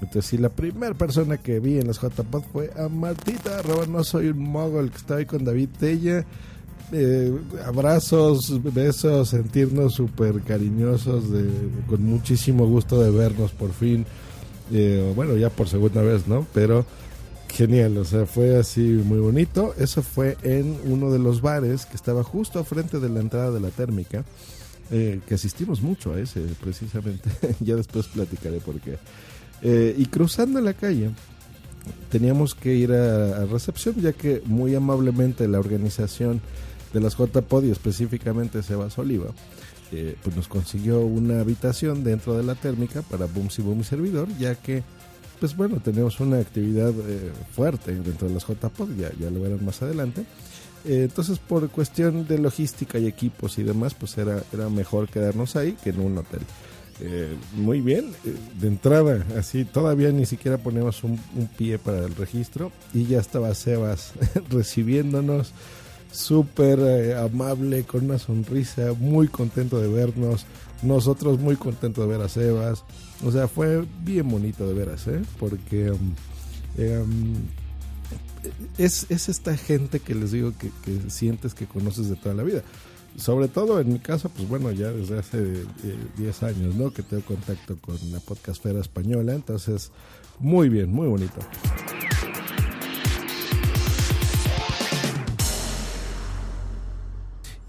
entonces 0.00 0.26
sí 0.26 0.38
la 0.38 0.48
primera 0.50 0.94
persona 0.94 1.36
que 1.36 1.58
vi 1.60 1.78
en 1.78 1.86
las 1.88 2.00
JPod 2.00 2.42
fue 2.52 2.70
a 2.76 2.88
Martita 2.88 3.58
arroba 3.58 3.86
no 3.86 4.02
soy 4.04 4.28
un 4.28 4.38
mogol 4.38 4.90
que 4.90 4.96
está 4.98 5.16
ahí 5.16 5.26
con 5.26 5.44
David 5.44 5.68
Tella 5.78 6.24
Eh, 6.92 7.36
abrazos, 7.66 8.62
besos, 8.72 9.30
sentirnos 9.30 9.94
súper 9.94 10.40
cariñosos, 10.42 11.32
de, 11.32 11.44
con 11.88 12.04
muchísimo 12.04 12.64
gusto 12.68 13.00
de 13.02 13.10
vernos 13.10 13.50
por 13.50 13.72
fin. 13.72 14.06
Eh, 14.72 15.12
bueno, 15.14 15.36
ya 15.36 15.50
por 15.50 15.68
segunda 15.68 16.02
vez, 16.02 16.26
¿no? 16.26 16.46
Pero 16.52 16.84
genial, 17.48 17.96
o 17.98 18.04
sea, 18.04 18.26
fue 18.26 18.56
así 18.56 18.80
muy 18.80 19.18
bonito. 19.18 19.74
Eso 19.78 20.02
fue 20.02 20.36
en 20.42 20.78
uno 20.84 21.10
de 21.10 21.18
los 21.18 21.40
bares 21.40 21.86
que 21.86 21.96
estaba 21.96 22.22
justo 22.22 22.62
frente 22.64 23.00
de 23.00 23.08
la 23.08 23.20
entrada 23.20 23.50
de 23.50 23.60
la 23.60 23.70
térmica, 23.70 24.24
eh, 24.90 25.20
que 25.26 25.34
asistimos 25.34 25.82
mucho 25.82 26.12
a 26.12 26.20
ese 26.20 26.40
precisamente. 26.60 27.30
ya 27.60 27.76
después 27.76 28.06
platicaré 28.08 28.58
por 28.60 28.80
qué. 28.80 28.98
Eh, 29.62 29.94
y 29.96 30.06
cruzando 30.06 30.60
la 30.60 30.74
calle, 30.74 31.10
teníamos 32.10 32.54
que 32.54 32.74
ir 32.74 32.92
a, 32.92 33.42
a 33.42 33.46
recepción, 33.46 33.94
ya 34.00 34.12
que 34.12 34.42
muy 34.44 34.74
amablemente 34.74 35.48
la 35.48 35.58
organización 35.58 36.40
de 36.92 37.00
las 37.00 37.16
JPod 37.16 37.64
y 37.64 37.70
específicamente 37.70 38.62
Sebas 38.62 38.98
Oliva, 38.98 39.26
eh, 39.92 40.16
pues 40.22 40.36
nos 40.36 40.48
consiguió 40.48 41.00
una 41.00 41.40
habitación 41.40 42.04
dentro 42.04 42.36
de 42.36 42.42
la 42.42 42.54
térmica 42.54 43.02
para 43.02 43.26
Booms 43.26 43.58
y 43.58 43.62
Boom 43.62 43.84
Servidor, 43.84 44.28
ya 44.38 44.54
que 44.54 44.82
pues 45.40 45.54
bueno, 45.56 45.80
tenemos 45.80 46.18
una 46.20 46.38
actividad 46.38 46.90
eh, 46.90 47.30
fuerte 47.52 47.94
dentro 47.94 48.28
de 48.28 48.34
las 48.34 48.46
JPod, 48.46 48.96
ya, 48.96 49.10
ya 49.20 49.30
lo 49.30 49.40
verán 49.40 49.64
más 49.64 49.82
adelante. 49.82 50.24
Eh, 50.86 51.02
entonces, 51.04 51.38
por 51.38 51.68
cuestión 51.70 52.26
de 52.26 52.38
logística 52.38 52.98
y 52.98 53.06
equipos 53.06 53.58
y 53.58 53.64
demás, 53.64 53.94
pues 53.94 54.16
era, 54.18 54.42
era 54.52 54.68
mejor 54.68 55.08
quedarnos 55.08 55.56
ahí 55.56 55.76
que 55.82 55.90
en 55.90 56.00
un 56.00 56.18
hotel. 56.18 56.40
Eh, 57.00 57.36
muy 57.54 57.80
bien, 57.80 58.12
eh, 58.24 58.34
de 58.58 58.68
entrada, 58.68 59.26
así 59.36 59.64
todavía 59.64 60.10
ni 60.12 60.24
siquiera 60.24 60.56
ponemos 60.56 61.04
un, 61.04 61.20
un 61.34 61.46
pie 61.46 61.78
para 61.78 61.98
el 61.98 62.14
registro 62.14 62.72
y 62.94 63.04
ya 63.04 63.20
estaba 63.20 63.54
Sebas 63.54 64.12
recibiéndonos, 64.50 65.52
súper 66.10 66.78
eh, 66.80 67.16
amable, 67.16 67.84
con 67.84 68.04
una 68.04 68.18
sonrisa, 68.18 68.92
muy 68.98 69.28
contento 69.28 69.80
de 69.80 69.88
vernos, 69.88 70.46
nosotros 70.82 71.38
muy 71.38 71.56
contentos 71.56 72.06
de 72.06 72.16
ver 72.16 72.24
a 72.24 72.28
Sebas, 72.28 72.84
o 73.24 73.30
sea, 73.32 73.48
fue 73.48 73.86
bien 74.02 74.28
bonito 74.28 74.66
de 74.66 74.74
veras, 74.74 75.06
¿eh? 75.08 75.22
porque 75.38 75.92
eh, 76.78 76.98
um, 76.98 77.34
es, 78.78 79.06
es 79.08 79.28
esta 79.28 79.56
gente 79.56 80.00
que 80.00 80.14
les 80.14 80.32
digo 80.32 80.52
que, 80.58 80.70
sientes 81.08 81.54
que 81.54 81.66
conoces 81.66 82.08
de 82.08 82.16
toda 82.16 82.34
la 82.34 82.42
vida 82.42 82.62
sobre 83.16 83.48
todo 83.48 83.80
en 83.80 83.92
mi 83.94 83.98
caso, 83.98 84.28
pues 84.28 84.46
bueno, 84.46 84.70
ya 84.72 84.90
desde 84.90 85.18
hace 85.18 85.38
eh, 85.38 85.96
10 86.18 86.42
años, 86.42 86.74
¿no? 86.74 86.92
Que 86.92 87.02
tengo 87.02 87.22
contacto 87.24 87.76
con 87.80 87.96
la 88.12 88.20
podcastfera 88.20 88.80
española, 88.80 89.32
entonces, 89.32 89.90
muy 90.38 90.68
bien, 90.68 90.92
muy 90.92 91.08
bonito. 91.08 91.40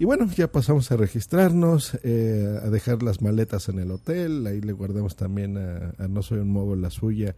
Y 0.00 0.04
bueno, 0.04 0.26
ya 0.36 0.52
pasamos 0.52 0.92
a 0.92 0.96
registrarnos, 0.96 1.98
eh, 2.04 2.60
a 2.62 2.70
dejar 2.70 3.02
las 3.02 3.20
maletas 3.20 3.68
en 3.68 3.80
el 3.80 3.90
hotel, 3.90 4.46
ahí 4.46 4.60
le 4.60 4.72
guardamos 4.72 5.16
también 5.16 5.58
a, 5.58 6.06
No 6.06 6.22
Soy 6.22 6.38
un 6.38 6.52
Móvil 6.52 6.82
la 6.82 6.90
suya 6.90 7.34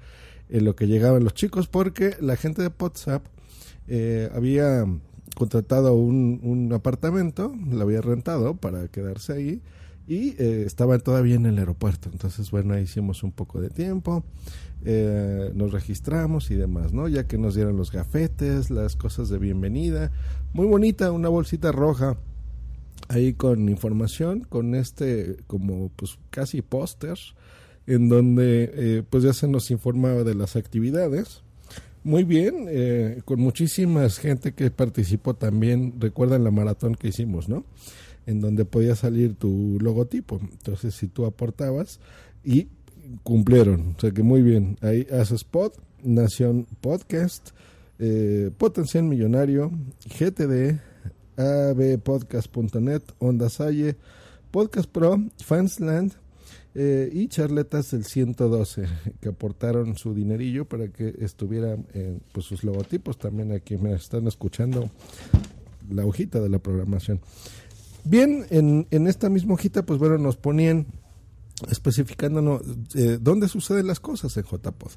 en 0.50 0.66
lo 0.66 0.76
que 0.76 0.86
llegaban 0.86 1.24
los 1.24 1.32
chicos, 1.32 1.68
porque 1.68 2.16
la 2.20 2.36
gente 2.36 2.60
de 2.60 2.70
WhatsApp 2.78 3.24
eh, 3.88 4.28
había 4.34 4.84
contratado 5.36 5.94
un, 5.94 6.40
un, 6.42 6.70
apartamento, 6.74 7.54
lo 7.70 7.80
había 7.80 8.02
rentado 8.02 8.54
para 8.56 8.88
quedarse 8.88 9.32
ahí 9.32 9.62
y 10.06 10.34
eh, 10.38 10.64
estaban 10.66 11.00
todavía 11.00 11.36
en 11.36 11.46
el 11.46 11.56
aeropuerto. 11.58 12.10
Entonces, 12.12 12.50
bueno, 12.50 12.74
ahí 12.74 12.82
hicimos 12.82 13.22
un 13.22 13.32
poco 13.32 13.60
de 13.60 13.70
tiempo, 13.70 14.24
eh, 14.84 15.52
nos 15.54 15.72
registramos 15.72 16.50
y 16.50 16.56
demás, 16.56 16.92
¿no? 16.92 17.08
Ya 17.08 17.26
que 17.26 17.38
nos 17.38 17.54
dieron 17.54 17.76
los 17.76 17.92
gafetes, 17.92 18.70
las 18.70 18.96
cosas 18.96 19.28
de 19.28 19.38
bienvenida. 19.38 20.10
Muy 20.52 20.66
bonita, 20.66 21.12
una 21.12 21.28
bolsita 21.28 21.70
roja 21.70 22.18
ahí 23.08 23.34
con 23.34 23.68
información, 23.68 24.40
con 24.48 24.74
este 24.74 25.36
como 25.46 25.90
pues 25.96 26.18
casi 26.30 26.62
póster, 26.62 27.18
en 27.86 28.08
donde 28.08 28.70
eh, 28.74 29.02
pues 29.08 29.24
ya 29.24 29.32
se 29.32 29.48
nos 29.48 29.70
informaba 29.70 30.24
de 30.24 30.34
las 30.34 30.56
actividades 30.56 31.42
muy 32.02 32.24
bien, 32.24 32.66
eh, 32.68 33.20
con 33.26 33.40
muchísimas 33.40 34.18
gente 34.18 34.52
que 34.52 34.70
participó 34.70 35.34
también. 35.34 35.94
Recuerdan 36.00 36.44
la 36.44 36.50
maratón 36.50 36.94
que 36.94 37.08
hicimos, 37.08 37.48
¿no? 37.48 37.64
En 38.26 38.40
donde 38.40 38.64
podía 38.64 38.94
salir 38.96 39.34
tu 39.34 39.78
logotipo. 39.80 40.40
Entonces, 40.40 40.94
si 40.94 41.08
tú 41.08 41.26
aportabas 41.26 42.00
y 42.42 42.68
cumplieron. 43.22 43.94
O 43.96 44.00
sea 44.00 44.12
que 44.12 44.22
muy 44.22 44.40
bien. 44.40 44.78
Ahí 44.80 45.06
hace 45.12 45.34
Spot, 45.34 45.76
Nación 46.02 46.66
Podcast, 46.80 47.50
eh, 47.98 48.50
Potencial 48.56 49.04
Millonario, 49.04 49.70
GTD, 50.06 50.80
abpodcast.net, 51.40 53.02
Onda 53.18 53.48
Salle, 53.48 53.96
Podcast 54.50 54.90
Pro, 54.90 55.18
Fansland, 55.44 56.14
eh, 56.72 57.10
y 57.12 57.26
charletas 57.26 57.90
del 57.90 58.04
112 58.04 58.86
que 59.20 59.30
aportaron 59.30 59.96
su 59.96 60.14
dinerillo 60.14 60.66
para 60.66 60.86
que 60.86 61.16
estuvieran 61.18 61.86
eh, 61.94 62.16
pues 62.32 62.46
sus 62.46 62.62
logotipos. 62.62 63.18
También 63.18 63.50
aquí 63.50 63.76
me 63.76 63.92
están 63.92 64.28
escuchando 64.28 64.88
la 65.90 66.06
hojita 66.06 66.40
de 66.40 66.48
la 66.48 66.60
programación. 66.60 67.20
Bien 68.04 68.46
en, 68.50 68.86
en 68.92 69.08
esta 69.08 69.28
misma 69.28 69.54
hojita 69.54 69.84
pues 69.84 69.98
bueno 69.98 70.16
nos 70.18 70.36
ponían 70.36 70.86
especificándonos 71.68 72.62
eh, 72.94 73.18
dónde 73.20 73.48
suceden 73.48 73.88
las 73.88 73.98
cosas 73.98 74.36
en 74.36 74.44
JPod 74.44 74.92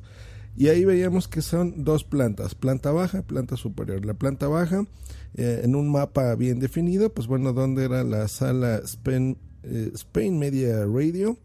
y 0.56 0.68
ahí 0.68 0.86
veíamos 0.86 1.28
que 1.28 1.42
son 1.42 1.84
dos 1.84 2.04
plantas, 2.04 2.54
planta 2.56 2.92
baja, 2.92 3.24
planta 3.24 3.58
superior. 3.58 4.06
La 4.06 4.14
planta 4.14 4.48
baja, 4.48 4.86
eh, 5.36 5.62
en 5.64 5.76
un 5.76 5.92
mapa 5.92 6.36
bien 6.36 6.60
definido, 6.60 7.12
pues 7.12 7.28
bueno, 7.28 7.54
donde 7.54 7.86
era 7.86 8.04
la 8.04 8.28
sala 8.28 8.78
Spain, 8.84 9.38
eh, 9.64 9.92
Spain 9.96 10.38
Media 10.38 10.86
Radio, 10.86 11.38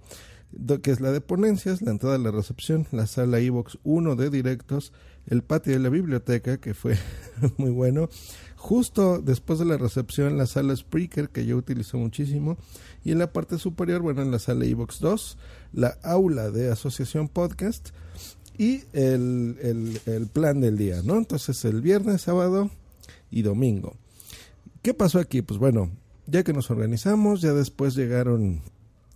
que 0.83 0.91
es 0.91 1.01
la 1.01 1.11
de 1.11 1.21
ponencias, 1.21 1.83
la 1.83 1.91
entrada 1.91 2.19
de 2.19 2.25
la 2.25 2.31
recepción, 2.31 2.87
la 2.93 3.07
sala 3.07 3.39
Evox 3.39 3.79
1 3.85 4.17
de 4.17 4.31
directos, 4.31 4.93
el 5.27 5.43
patio 5.43 5.73
de 5.73 5.79
la 5.79 5.89
biblioteca, 5.89 6.59
que 6.59 6.75
fue 6.75 6.97
muy 7.57 7.71
bueno, 7.71 8.09
justo 8.57 9.21
después 9.21 9.59
de 9.59 9.67
la 9.67 9.77
recepción, 9.77 10.37
la 10.37 10.47
sala 10.47 10.75
Spreaker, 10.75 11.29
que 11.29 11.47
yo 11.47 11.57
utilizo 11.57 11.99
muchísimo, 11.99 12.59
y 13.05 13.13
en 13.13 13.19
la 13.19 13.33
parte 13.33 13.59
superior, 13.59 14.03
bueno, 14.03 14.23
en 14.23 14.31
la 14.31 14.39
sala 14.39 14.65
Evox 14.65 15.01
2, 15.01 15.39
la 15.73 15.99
aula 16.03 16.51
de 16.51 16.71
Asociación 16.71 17.29
Podcast, 17.29 17.91
y 18.59 18.83
el, 18.93 20.01
el, 20.05 20.27
plan 20.27 20.61
del 20.61 20.77
día, 20.77 21.01
¿no? 21.05 21.17
Entonces 21.17 21.65
el 21.65 21.81
viernes, 21.81 22.23
sábado 22.23 22.71
y 23.31 23.43
domingo. 23.43 23.95
¿Qué 24.83 24.95
pasó 24.95 25.21
aquí? 25.21 25.43
Pues 25.43 25.61
bueno, 25.61 25.91
ya 26.27 26.43
que 26.43 26.53
nos 26.53 26.71
organizamos, 26.71 27.41
ya 27.41 27.53
después 27.53 27.95
llegaron 27.95 28.61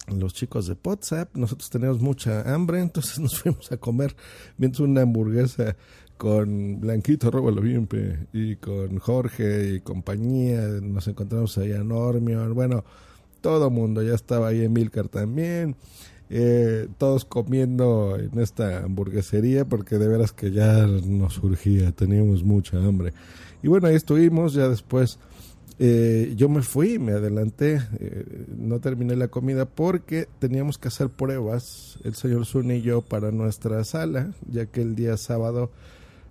los 0.07 0.33
chicos 0.33 0.69
de 0.69 0.77
WhatsApp. 0.83 1.35
Nosotros 1.35 1.71
teníamos 1.71 2.01
mucha 2.01 2.55
hambre, 2.55 2.81
entonces 2.81 3.19
nos 3.21 3.41
fuimos 3.41 3.71
a 3.73 3.77
comer 3.77 4.15
mientras 4.59 4.81
una 4.81 5.03
hamburguesa 5.03 5.77
con 6.17 6.81
Blanquito 6.81 7.33
Róbalo 7.33 7.63
Bienpe 7.63 8.29
y 8.33 8.55
con 8.57 8.99
Jorge 8.99 9.75
y 9.75 9.81
compañía. 9.81 10.61
Nos 10.81 11.09
encontramos 11.09 11.59
allá 11.59 11.79
en 11.79 11.91
Ormion. 11.91 12.55
Bueno, 12.55 12.85
todo 13.41 13.71
mundo, 13.71 14.03
ya 14.03 14.15
estaba 14.15 14.49
ahí 14.49 14.63
Emilcar 14.63 15.09
también. 15.09 15.75
Eh, 16.35 16.89
todos 16.97 17.27
comiendo 17.27 18.17
en 18.19 18.41
esta 18.41 18.85
hamburguesería 18.85 19.67
porque 19.67 19.99
de 19.99 20.09
veras 20.09 20.33
que 20.33 20.51
ya 20.51 20.87
nos 20.87 21.35
surgía, 21.35 21.93
teníamos 21.93 22.43
mucha 22.43 22.79
hambre. 22.79 23.13
Y 23.63 23.69
bueno, 23.69 23.89
ahí 23.89 23.97
estuvimos, 23.97 24.55
ya 24.55 24.67
después 24.67 25.19
eh, 25.79 26.33
yo 26.35 26.49
me 26.49 26.63
fui, 26.63 26.99
me 26.99 27.13
adelanté, 27.13 27.83
eh, 27.99 28.47
no 28.57 28.81
terminé 28.81 29.15
la 29.15 29.29
comida 29.29 29.67
porque 29.67 30.27
teníamos 30.39 30.79
que 30.79 30.89
hacer 30.89 31.11
pruebas, 31.11 31.99
el 32.03 32.15
señor 32.15 32.47
Zuni 32.47 32.77
y 32.77 32.83
yo, 32.83 33.03
para 33.03 33.31
nuestra 33.31 33.85
sala, 33.85 34.33
ya 34.49 34.65
que 34.65 34.81
el 34.81 34.95
día 34.95 35.19
sábado 35.19 35.71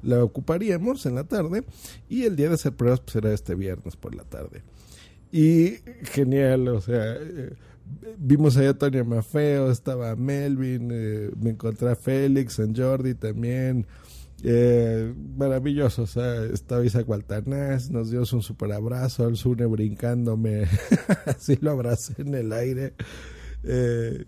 la 0.01 0.23
ocuparíamos 0.23 1.05
en 1.05 1.13
la 1.13 1.25
tarde 1.25 1.63
y 2.09 2.23
el 2.23 2.35
día 2.35 2.47
de 2.49 2.55
hacer 2.55 2.73
pruebas 2.73 3.01
pues 3.01 3.17
era 3.17 3.33
este 3.33 3.53
viernes 3.53 3.95
por 3.97 4.15
la 4.15 4.23
tarde. 4.23 4.63
Y 5.31 5.75
genial, 6.03 6.67
o 6.69 6.81
sea, 6.81 7.17
eh, 7.19 7.53
vimos 8.17 8.57
ahí 8.57 8.67
a 8.67 8.77
Tony 8.77 9.03
Mafeo, 9.03 9.71
estaba 9.71 10.15
Melvin, 10.15 10.89
eh, 10.91 11.31
me 11.39 11.51
encontré 11.51 11.89
a 11.89 11.95
Félix, 11.95 12.59
en 12.59 12.75
Jordi 12.75 13.15
también. 13.15 13.87
Eh, 14.43 15.13
maravilloso, 15.37 16.03
o 16.03 16.07
sea, 16.07 16.43
estaba 16.45 16.83
Isaac 16.83 17.05
Gualtanás, 17.05 17.91
nos 17.91 18.09
dio 18.09 18.21
un 18.21 18.41
super 18.41 18.71
abrazo, 18.71 19.27
el 19.27 19.37
Zune 19.37 19.65
brincándome, 19.67 20.63
así 21.27 21.57
lo 21.61 21.71
abracé 21.71 22.15
en 22.17 22.33
el 22.33 22.51
aire. 22.51 22.93
Eh, 23.63 24.25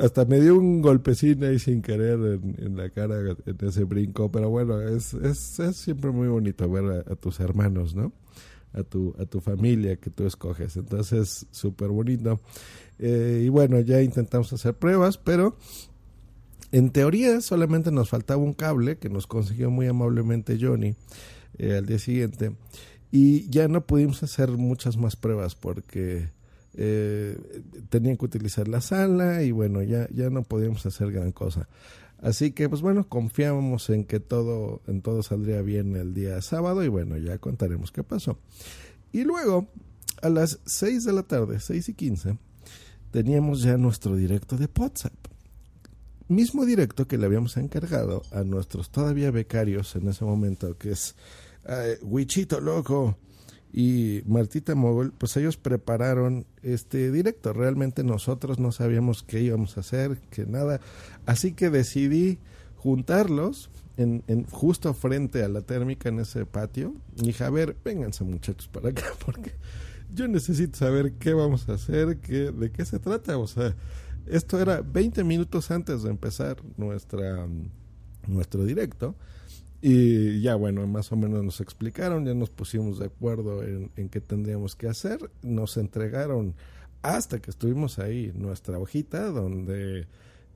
hasta 0.00 0.24
me 0.24 0.40
dio 0.40 0.56
un 0.56 0.82
golpecín 0.82 1.42
ahí 1.42 1.58
sin 1.58 1.82
querer 1.82 2.18
en, 2.20 2.54
en 2.58 2.76
la 2.76 2.90
cara 2.90 3.18
en 3.20 3.56
ese 3.66 3.84
brinco, 3.84 4.30
pero 4.30 4.50
bueno, 4.50 4.80
es, 4.80 5.14
es, 5.14 5.58
es 5.58 5.76
siempre 5.76 6.10
muy 6.10 6.28
bonito 6.28 6.70
ver 6.70 7.04
a 7.10 7.16
tus 7.16 7.40
hermanos, 7.40 7.94
¿no? 7.94 8.12
A 8.74 8.82
tu, 8.82 9.14
a 9.18 9.24
tu 9.24 9.40
familia 9.40 9.96
que 9.96 10.10
tú 10.10 10.26
escoges. 10.26 10.76
Entonces, 10.76 11.46
súper 11.50 11.88
bonito. 11.88 12.40
Eh, 12.98 13.42
y 13.44 13.48
bueno, 13.48 13.80
ya 13.80 14.02
intentamos 14.02 14.52
hacer 14.52 14.74
pruebas, 14.74 15.18
pero 15.18 15.56
en 16.72 16.90
teoría 16.90 17.40
solamente 17.40 17.90
nos 17.90 18.10
faltaba 18.10 18.42
un 18.42 18.52
cable 18.52 18.98
que 18.98 19.08
nos 19.08 19.26
consiguió 19.26 19.70
muy 19.70 19.86
amablemente 19.86 20.58
Johnny 20.60 20.94
eh, 21.58 21.76
al 21.76 21.86
día 21.86 21.98
siguiente. 21.98 22.56
Y 23.10 23.48
ya 23.48 23.68
no 23.68 23.86
pudimos 23.86 24.22
hacer 24.24 24.50
muchas 24.50 24.96
más 24.96 25.14
pruebas 25.14 25.54
porque 25.54 26.30
eh, 26.76 27.38
tenían 27.88 28.16
que 28.16 28.24
utilizar 28.24 28.66
la 28.66 28.80
sala 28.80 29.44
y 29.44 29.52
bueno, 29.52 29.82
ya, 29.82 30.08
ya 30.10 30.30
no 30.30 30.42
podíamos 30.42 30.84
hacer 30.84 31.12
gran 31.12 31.30
cosa. 31.30 31.68
Así 32.24 32.52
que, 32.52 32.70
pues 32.70 32.80
bueno, 32.80 33.06
confiábamos 33.06 33.90
en 33.90 34.06
que 34.06 34.18
todo, 34.18 34.80
en 34.86 35.02
todo 35.02 35.22
saldría 35.22 35.60
bien 35.60 35.94
el 35.94 36.14
día 36.14 36.40
sábado 36.40 36.82
y 36.82 36.88
bueno, 36.88 37.18
ya 37.18 37.36
contaremos 37.36 37.92
qué 37.92 38.02
pasó. 38.02 38.38
Y 39.12 39.24
luego, 39.24 39.68
a 40.22 40.30
las 40.30 40.58
6 40.64 41.04
de 41.04 41.12
la 41.12 41.24
tarde, 41.24 41.60
6 41.60 41.90
y 41.90 41.92
15, 41.92 42.38
teníamos 43.10 43.60
ya 43.60 43.76
nuestro 43.76 44.16
directo 44.16 44.56
de 44.56 44.70
WhatsApp. 44.74 45.12
Mismo 46.26 46.64
directo 46.64 47.06
que 47.06 47.18
le 47.18 47.26
habíamos 47.26 47.58
encargado 47.58 48.22
a 48.32 48.42
nuestros 48.42 48.88
todavía 48.88 49.30
becarios 49.30 49.94
en 49.94 50.08
ese 50.08 50.24
momento, 50.24 50.78
que 50.78 50.92
es 50.92 51.16
eh, 51.68 51.98
Wichito 52.00 52.58
Loco 52.58 53.18
y 53.76 54.22
Martita 54.26 54.76
Mogul, 54.76 55.12
pues 55.18 55.36
ellos 55.36 55.56
prepararon 55.56 56.46
este 56.62 57.10
directo. 57.10 57.52
Realmente 57.52 58.04
nosotros 58.04 58.60
no 58.60 58.70
sabíamos 58.70 59.24
qué 59.24 59.40
íbamos 59.40 59.76
a 59.76 59.80
hacer, 59.80 60.18
que 60.30 60.46
nada. 60.46 60.80
Así 61.26 61.54
que 61.54 61.70
decidí 61.70 62.38
juntarlos 62.76 63.70
en, 63.96 64.22
en 64.28 64.44
justo 64.44 64.94
frente 64.94 65.42
a 65.42 65.48
la 65.48 65.60
térmica 65.62 66.08
en 66.08 66.20
ese 66.20 66.46
patio. 66.46 66.94
Y 67.16 67.26
dije, 67.26 67.42
a 67.42 67.50
ver, 67.50 67.76
vénganse 67.84 68.22
muchachos 68.22 68.68
para 68.68 68.90
acá, 68.90 69.06
porque 69.26 69.54
yo 70.14 70.28
necesito 70.28 70.78
saber 70.78 71.14
qué 71.14 71.34
vamos 71.34 71.68
a 71.68 71.72
hacer, 71.72 72.18
qué, 72.18 72.52
de 72.52 72.70
qué 72.70 72.84
se 72.84 73.00
trata. 73.00 73.38
O 73.38 73.48
sea, 73.48 73.74
esto 74.26 74.60
era 74.60 74.82
20 74.82 75.24
minutos 75.24 75.72
antes 75.72 76.04
de 76.04 76.10
empezar 76.10 76.58
nuestra, 76.76 77.48
nuestro 78.28 78.64
directo. 78.64 79.16
Y 79.80 80.40
ya 80.40 80.54
bueno, 80.54 80.86
más 80.86 81.12
o 81.12 81.16
menos 81.16 81.44
nos 81.44 81.60
explicaron, 81.60 82.24
ya 82.24 82.34
nos 82.34 82.50
pusimos 82.50 82.98
de 82.98 83.06
acuerdo 83.06 83.62
en, 83.62 83.90
en 83.96 84.08
qué 84.08 84.20
tendríamos 84.20 84.76
que 84.76 84.88
hacer. 84.88 85.30
Nos 85.42 85.76
entregaron 85.76 86.54
hasta 87.04 87.38
que 87.40 87.50
estuvimos 87.50 87.98
ahí 87.98 88.32
nuestra 88.34 88.78
hojita 88.78 89.30
donde, 89.30 90.08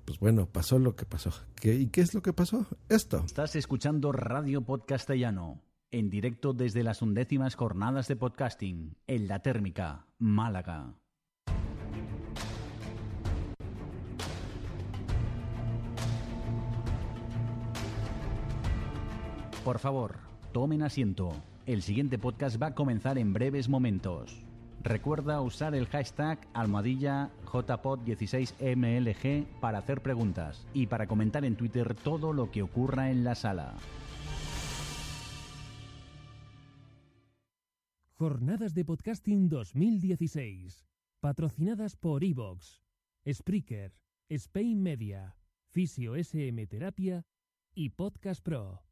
pues 0.06 0.18
bueno, 0.18 0.46
pasó 0.46 0.78
lo 0.78 0.96
que 0.96 1.04
pasó. 1.04 1.30
¿Qué, 1.54 1.74
¿Y 1.74 1.88
qué 1.88 2.00
es 2.00 2.14
lo 2.14 2.22
que 2.22 2.32
pasó? 2.32 2.66
Esto. 2.88 3.22
Estás 3.24 3.54
escuchando 3.54 4.12
Radio 4.12 4.62
Podcastellano, 4.62 5.62
en 5.90 6.08
directo 6.08 6.54
desde 6.54 6.82
las 6.82 7.02
undécimas 7.02 7.54
jornadas 7.54 8.08
de 8.08 8.16
podcasting, 8.16 8.96
en 9.06 9.28
La 9.28 9.42
Térmica, 9.42 10.06
Málaga. 10.18 10.94
Por 19.64 19.78
favor, 19.78 20.16
tomen 20.52 20.82
asiento. 20.82 21.32
El 21.66 21.82
siguiente 21.82 22.18
podcast 22.18 22.60
va 22.60 22.68
a 22.68 22.74
comenzar 22.74 23.18
en 23.18 23.32
breves 23.32 23.68
momentos. 23.68 24.42
Recuerda 24.82 25.40
usar 25.40 25.74
el 25.74 25.86
hashtag 25.86 26.38
almohadilla 26.54 27.30
JPod16MLG 27.46 29.46
para 29.60 29.78
hacer 29.78 30.00
preguntas 30.00 30.66
y 30.72 30.86
para 30.86 31.06
comentar 31.06 31.44
en 31.44 31.56
Twitter 31.56 31.94
todo 31.94 32.32
lo 32.32 32.50
que 32.50 32.62
ocurra 32.62 33.10
en 33.10 33.24
la 33.24 33.34
sala. 33.34 33.74
Jornadas 38.14 38.74
de 38.74 38.84
Podcasting 38.84 39.48
2016. 39.48 40.86
Patrocinadas 41.20 41.96
por 41.96 42.24
Evox, 42.24 42.82
Spreaker, 43.30 43.92
Spain 44.28 44.82
Media, 44.82 45.36
Fisio 45.70 46.16
SM 46.16 46.66
Terapia 46.66 47.26
y 47.74 47.90
Podcast 47.90 48.42
Pro. 48.42 48.87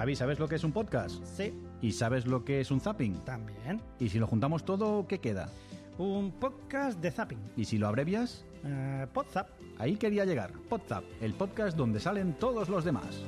Javi, 0.00 0.16
¿sabes 0.16 0.38
lo 0.38 0.48
que 0.48 0.54
es 0.56 0.64
un 0.64 0.72
podcast? 0.72 1.22
Sí. 1.26 1.52
¿Y 1.82 1.92
sabes 1.92 2.26
lo 2.26 2.42
que 2.42 2.62
es 2.62 2.70
un 2.70 2.80
zapping? 2.80 3.22
También. 3.26 3.82
¿Y 3.98 4.08
si 4.08 4.18
lo 4.18 4.26
juntamos 4.26 4.64
todo, 4.64 5.06
qué 5.06 5.18
queda? 5.18 5.50
Un 5.98 6.32
podcast 6.32 6.98
de 7.00 7.10
zapping. 7.10 7.38
¿Y 7.54 7.66
si 7.66 7.76
lo 7.76 7.86
abrevias? 7.86 8.46
Uh, 8.64 9.06
Podzap. 9.12 9.50
Ahí 9.76 9.96
quería 9.96 10.24
llegar. 10.24 10.52
Podzap, 10.70 11.04
el 11.20 11.34
podcast 11.34 11.76
donde 11.76 12.00
salen 12.00 12.32
todos 12.32 12.70
los 12.70 12.82
demás. 12.82 13.22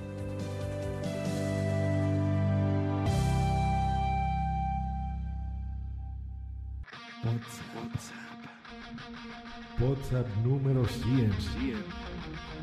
WhatsApp 10.02 10.26
número 10.44 10.84
100. 10.84 11.32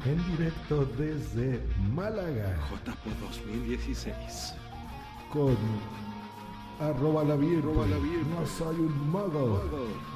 En 0.05 0.37
directo 0.37 0.85
desde 0.97 1.63
Málaga. 1.93 2.57
JPO 2.69 3.11
2016. 3.27 4.53
Con 5.31 5.55
arroba 6.81 7.23
la 7.23 7.35
bien. 7.35 7.61
No 7.61 8.45
soy 8.45 8.75
un 8.75 9.11
mago. 9.11 9.63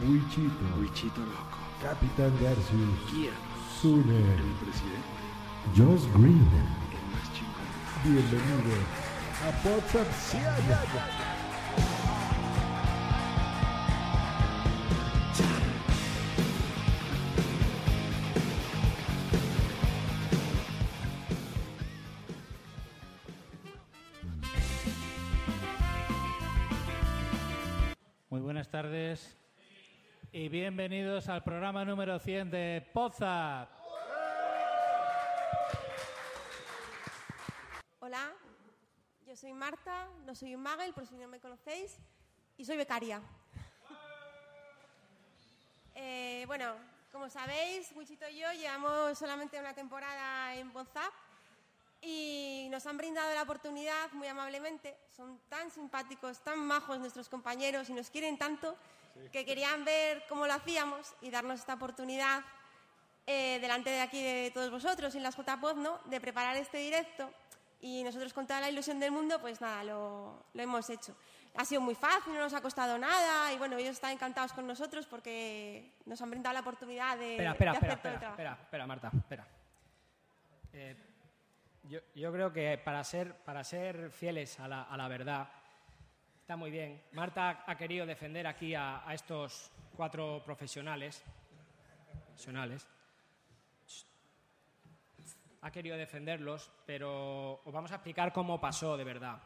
Wichito. 0.01 0.65
Wichito 0.79 1.21
loco. 1.21 1.57
Capitán 1.81 2.33
Garcius. 2.41 2.99
Kian. 3.09 3.33
Sune. 3.81 4.17
El 4.17 4.53
presidente. 4.59 5.13
Josh 5.77 6.05
Green. 6.17 6.47
El 6.91 7.03
más. 7.13 7.29
Bienvenido 8.03 8.75
a 9.43 9.67
WhatsApp 9.67 10.12
100. 10.12 11.22
Bienvenidos 30.63 31.28
al 31.28 31.43
programa 31.43 31.84
número 31.84 32.17
100 32.17 32.49
de 32.49 32.89
Poza. 32.93 33.67
Hola, 37.99 38.32
yo 39.28 39.36
soy 39.36 39.52
Marta, 39.52 40.08
no 40.26 40.34
soy 40.34 40.56
un 40.56 40.62
magel, 40.62 40.93
por 40.93 41.06
si 41.06 41.15
no 41.15 41.28
me 41.28 41.41
conocéis, 41.41 41.99
y 42.56 42.63
soy 42.63 42.78
becaria. 42.78 43.21
Eh, 45.95 46.45
bueno, 46.47 46.76
como 47.12 47.30
sabéis, 47.30 47.91
Wichito 47.93 48.26
y 48.30 48.39
yo 48.39 48.49
llevamos 48.54 49.17
solamente 49.17 49.60
una 49.60 49.73
temporada 49.73 50.56
en 50.56 50.73
WhatsApp, 50.73 51.12
y 52.04 52.68
nos 52.70 52.86
han 52.86 52.98
brindado 52.98 53.34
la 53.34 53.44
oportunidad 53.44 54.12
muy 54.12 54.28
amablemente. 54.28 54.96
Son 55.16 55.39
tan 55.50 55.72
simpáticos, 55.72 56.39
tan 56.42 56.60
majos 56.60 57.00
nuestros 57.00 57.30
compañeros 57.30 57.89
y 57.89 57.94
nos 57.94 58.10
quieren 58.10 58.38
tanto 58.38 58.76
que 59.32 59.46
querían 59.46 59.86
ver 59.86 60.24
cómo 60.28 60.48
lo 60.48 60.54
hacíamos 60.54 61.13
y 61.22 61.30
darnos 61.30 61.60
esta 61.60 61.76
oportunidad 61.76 62.44
eh, 63.26 63.60
delante 63.62 63.89
de 63.89 64.02
aquí 64.02 64.22
de 64.22 64.52
todos 64.54 64.70
vosotros 64.72 65.16
en 65.16 65.24
las 65.24 65.38
JPod, 65.38 65.76
¿no? 65.76 66.00
De 66.06 66.20
preparar 66.20 66.58
este 66.58 66.80
directo 66.80 67.32
y 67.80 68.04
nosotros 68.04 68.34
con 68.34 68.48
toda 68.48 68.60
la 68.60 68.70
ilusión 68.70 69.00
del 69.00 69.12
mundo, 69.12 69.39
pues 69.39 69.62
nada, 69.62 69.84
lo, 69.84 70.46
lo 70.54 70.62
hemos 70.63 70.89
hecho. 70.89 71.16
Ha 71.56 71.63
sido 71.66 71.82
muy 71.82 71.94
fácil, 71.96 72.34
no 72.34 72.39
nos 72.39 72.54
ha 72.54 72.62
costado 72.62 72.98
nada 72.98 73.54
y 73.54 73.58
bueno, 73.58 73.78
ellos 73.78 73.92
están 73.92 74.12
encantados 74.12 74.52
con 74.54 74.66
nosotros 74.66 75.06
porque 75.06 75.94
nos 76.06 76.20
han 76.22 76.32
brindado 76.32 76.54
la 76.54 76.62
oportunidad 76.62 77.18
de, 77.18 77.34
Espera, 77.34 77.52
espera, 77.52 77.72
de 77.72 77.78
espera, 77.78 77.94
hacer 77.94 78.02
todo 78.02 78.10
el 78.10 78.16
espera, 78.16 78.20
trabajo. 78.20 78.42
espera, 78.42 78.63
espera, 78.63 78.88
Marta, 78.88 79.12
espera. 79.16 79.48
Eh, 80.74 81.12
yo, 81.84 82.00
yo 82.15 82.32
creo 82.32 82.52
que 82.54 82.78
para 82.78 83.04
ser, 83.04 83.36
para 83.43 83.63
ser 83.63 84.12
fieles 84.12 84.60
a 84.60 84.67
la, 84.67 84.84
a 84.84 84.98
la 84.98 85.08
verdad, 85.08 85.50
está 86.39 86.56
muy 86.56 86.72
bien. 86.72 87.02
Marta 87.13 87.63
ha 87.65 87.76
querido 87.76 88.06
defender 88.06 88.48
aquí 88.48 88.76
a, 88.76 89.08
a 89.08 89.13
estos 89.13 89.72
cuatro 89.96 90.41
profesionales. 90.46 91.24
profesionales. 92.28 92.88
Ha 95.62 95.72
querido 95.72 95.96
defenderlos, 95.96 96.69
pero 96.86 97.62
os 97.63 97.74
vamos 97.74 97.91
a 97.91 97.96
explicar 97.96 98.34
cómo 98.34 98.60
pasó 98.60 98.98
de 98.98 99.06
verdad. 99.06 99.38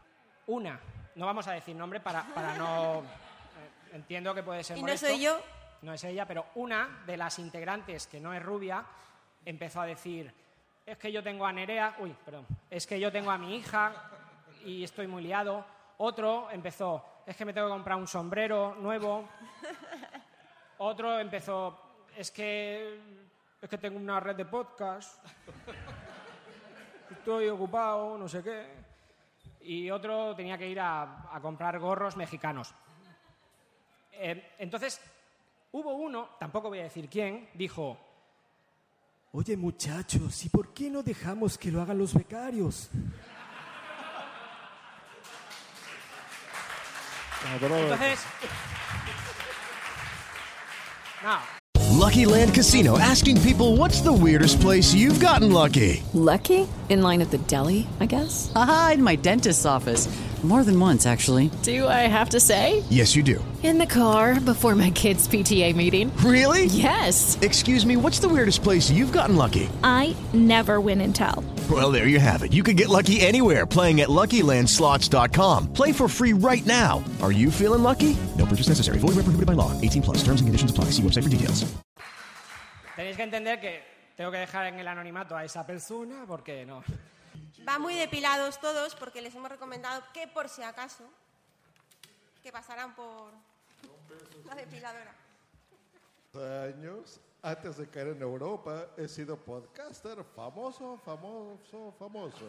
Una, 0.47 0.79
no 1.15 1.25
vamos 1.25 1.47
a 1.47 1.51
decir 1.51 1.75
nombre 1.75 1.99
para, 1.99 2.23
para 2.33 2.55
no... 2.55 3.01
eh, 3.01 3.93
entiendo 3.93 4.33
que 4.33 4.41
puede 4.41 4.63
ser 4.63 4.77
Y 4.77 4.83
no 4.83 4.97
soy 4.97 5.21
yo. 5.21 5.39
No 5.83 5.93
es 5.93 6.03
ella, 6.03 6.25
pero 6.25 6.47
una 6.55 7.03
de 7.05 7.17
las 7.17 7.37
integrantes, 7.37 8.07
que 8.07 8.19
no 8.19 8.33
es 8.33 8.41
rubia, 8.41 8.83
empezó 9.45 9.81
a 9.81 9.85
decir, 9.85 10.33
es 10.87 10.97
que 10.97 11.11
yo 11.11 11.21
tengo 11.21 11.45
a 11.45 11.51
Nerea, 11.51 11.97
uy, 11.99 12.15
perdón, 12.23 12.47
es 12.69 12.87
que 12.87 12.97
yo 12.97 13.11
tengo 13.11 13.29
a 13.29 13.37
mi 13.37 13.57
hija 13.57 13.91
y 14.63 14.85
estoy 14.85 15.05
muy 15.05 15.21
liado. 15.21 15.65
Otro 15.97 16.49
empezó, 16.49 17.03
es 17.25 17.35
que 17.35 17.43
me 17.43 17.51
tengo 17.51 17.67
que 17.67 17.73
comprar 17.73 17.97
un 17.97 18.07
sombrero 18.07 18.73
nuevo. 18.75 19.27
Otro 20.77 21.19
empezó, 21.19 21.77
es 22.15 22.31
que, 22.31 23.01
es 23.61 23.69
que 23.69 23.77
tengo 23.77 23.97
una 23.97 24.21
red 24.21 24.37
de 24.37 24.45
podcast. 24.45 25.21
Estoy 27.11 27.49
ocupado, 27.49 28.17
no 28.17 28.29
sé 28.29 28.41
qué. 28.41 28.67
Y 29.63 29.91
otro 29.91 30.33
tenía 30.37 30.57
que 30.57 30.69
ir 30.69 30.79
a, 30.79 31.37
comprar 31.41 31.79
gorros 31.79 32.15
mexicanos. 32.15 32.73
Eh, 34.13 34.53
entonces, 34.57 35.01
hubo 35.73 35.95
uno, 35.95 36.29
tampoco 36.39 36.69
voy 36.69 36.79
a 36.79 36.83
decir 36.83 37.09
quién, 37.09 37.49
dijo, 37.55 37.97
Oye 39.31 39.57
muchachos, 39.57 40.45
¿y 40.45 40.49
por 40.49 40.73
qué 40.73 40.89
no 40.89 41.03
dejamos 41.03 41.57
que 41.57 41.69
lo 41.69 41.81
hagan 41.81 41.97
los 41.97 42.13
becarios? 42.13 42.89
Ah, 47.45 47.57
entonces... 47.61 48.19
No, 51.23 51.39
Lucky 51.97 52.25
Land 52.25 52.53
Casino 52.53 52.97
asking 52.99 53.41
people 53.41 53.75
what's 53.75 54.01
the 54.01 54.13
weirdest 54.13 54.61
place 54.61 54.93
you've 54.93 55.19
gotten 55.19 55.51
lucky? 55.51 56.03
Lucky? 56.13 56.67
In 56.89 57.01
line 57.01 57.21
at 57.21 57.31
the 57.31 57.39
deli, 57.39 57.87
I 57.99 58.05
guess? 58.05 58.51
Aha, 58.55 58.91
in 58.93 59.03
my 59.03 59.15
dentist's 59.15 59.65
office. 59.65 60.07
More 60.43 60.63
than 60.63 60.79
once, 60.79 61.07
actually. 61.07 61.49
Do 61.63 61.87
I 61.87 62.05
have 62.07 62.29
to 62.29 62.39
say? 62.39 62.83
Yes, 62.89 63.15
you 63.15 63.23
do. 63.23 63.43
In 63.63 63.79
the 63.79 63.87
car 63.87 64.39
before 64.39 64.75
my 64.75 64.91
kids' 64.91 65.27
PTA 65.27 65.75
meeting. 65.75 66.15
Really? 66.17 66.65
Yes. 66.65 67.37
Excuse 67.41 67.85
me, 67.85 67.97
what's 67.97 68.19
the 68.19 68.29
weirdest 68.29 68.61
place 68.61 68.89
you've 68.91 69.11
gotten 69.11 69.35
lucky? 69.35 69.67
I 69.83 70.15
never 70.33 70.79
win 70.79 71.01
and 71.01 71.13
tell. 71.13 71.43
Well, 71.69 71.91
there 71.91 72.07
you 72.07 72.19
have 72.19 72.43
it. 72.43 72.53
You 72.53 72.61
can 72.63 72.75
get 72.75 72.87
lucky 72.87 73.19
anywhere 73.19 73.65
playing 73.65 74.01
at 74.01 74.09
LuckyLandSlots.com. 74.09 75.73
Play 75.73 75.91
for 75.91 76.07
free 76.07 76.33
right 76.33 76.65
now. 76.67 77.03
Are 77.21 77.31
you 77.31 77.49
feeling 77.49 77.81
lucky? 77.81 78.15
No 78.37 78.45
purchase 78.45 78.69
necessary. 78.69 78.99
Void 78.99 79.15
where 79.17 79.25
prohibited 79.25 79.47
by 79.47 79.53
law. 79.53 79.73
18 79.81 80.03
plus. 80.03 80.17
Terms 80.19 80.39
and 80.39 80.47
conditions 80.47 80.69
apply. 80.71 80.91
See 80.91 81.01
website 81.01 81.23
for 81.23 81.29
details. 81.29 81.65
tenéis 82.95 83.15
que 83.15 83.23
entender 83.23 83.59
que 83.59 83.79
tengo 84.15 84.31
que 84.31 84.39
dejar 84.39 84.65
en 84.65 84.79
el 84.79 84.87
anonimato 84.87 85.35
a 85.35 85.45
esa 85.45 85.65
persona 85.65 86.25
porque 86.27 86.65
no. 86.65 86.83
Va 87.67 87.79
muy 87.79 87.95
depilados 87.95 88.59
todos 88.59 88.95
porque 88.95 89.21
les 89.21 89.35
hemos 89.35 89.49
recomendado 89.49 90.03
que 90.13 90.27
por 90.27 90.47
si 90.47 90.63
acaso 90.63 91.03
que 92.41 92.51
pasaran 92.51 92.95
por 92.95 93.33
la 94.45 94.55
depiladora. 94.55 95.13
años, 96.65 97.19
antes 97.41 97.77
de 97.77 97.89
caer 97.89 98.09
en 98.09 98.21
Europa, 98.21 98.87
he 98.95 99.07
sido 99.07 99.35
podcaster 99.35 100.23
famoso, 100.23 100.97
famoso, 101.03 101.93
famoso. 101.99 102.45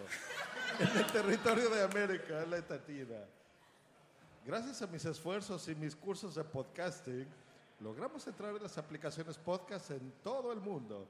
En 0.78 0.96
el 0.96 1.06
territorio 1.06 1.68
de 1.68 1.82
América 1.82 2.44
Latina. 2.46 3.24
Gracias 4.44 4.80
a 4.82 4.86
mis 4.86 5.04
esfuerzos 5.04 5.66
y 5.68 5.74
mis 5.74 5.96
cursos 5.96 6.36
de 6.36 6.44
podcasting, 6.44 7.26
logramos 7.80 8.26
entrar 8.26 8.54
en 8.54 8.62
las 8.62 8.78
aplicaciones 8.78 9.36
podcast 9.36 9.90
en 9.90 10.12
todo 10.22 10.52
el 10.52 10.60
mundo. 10.60 11.06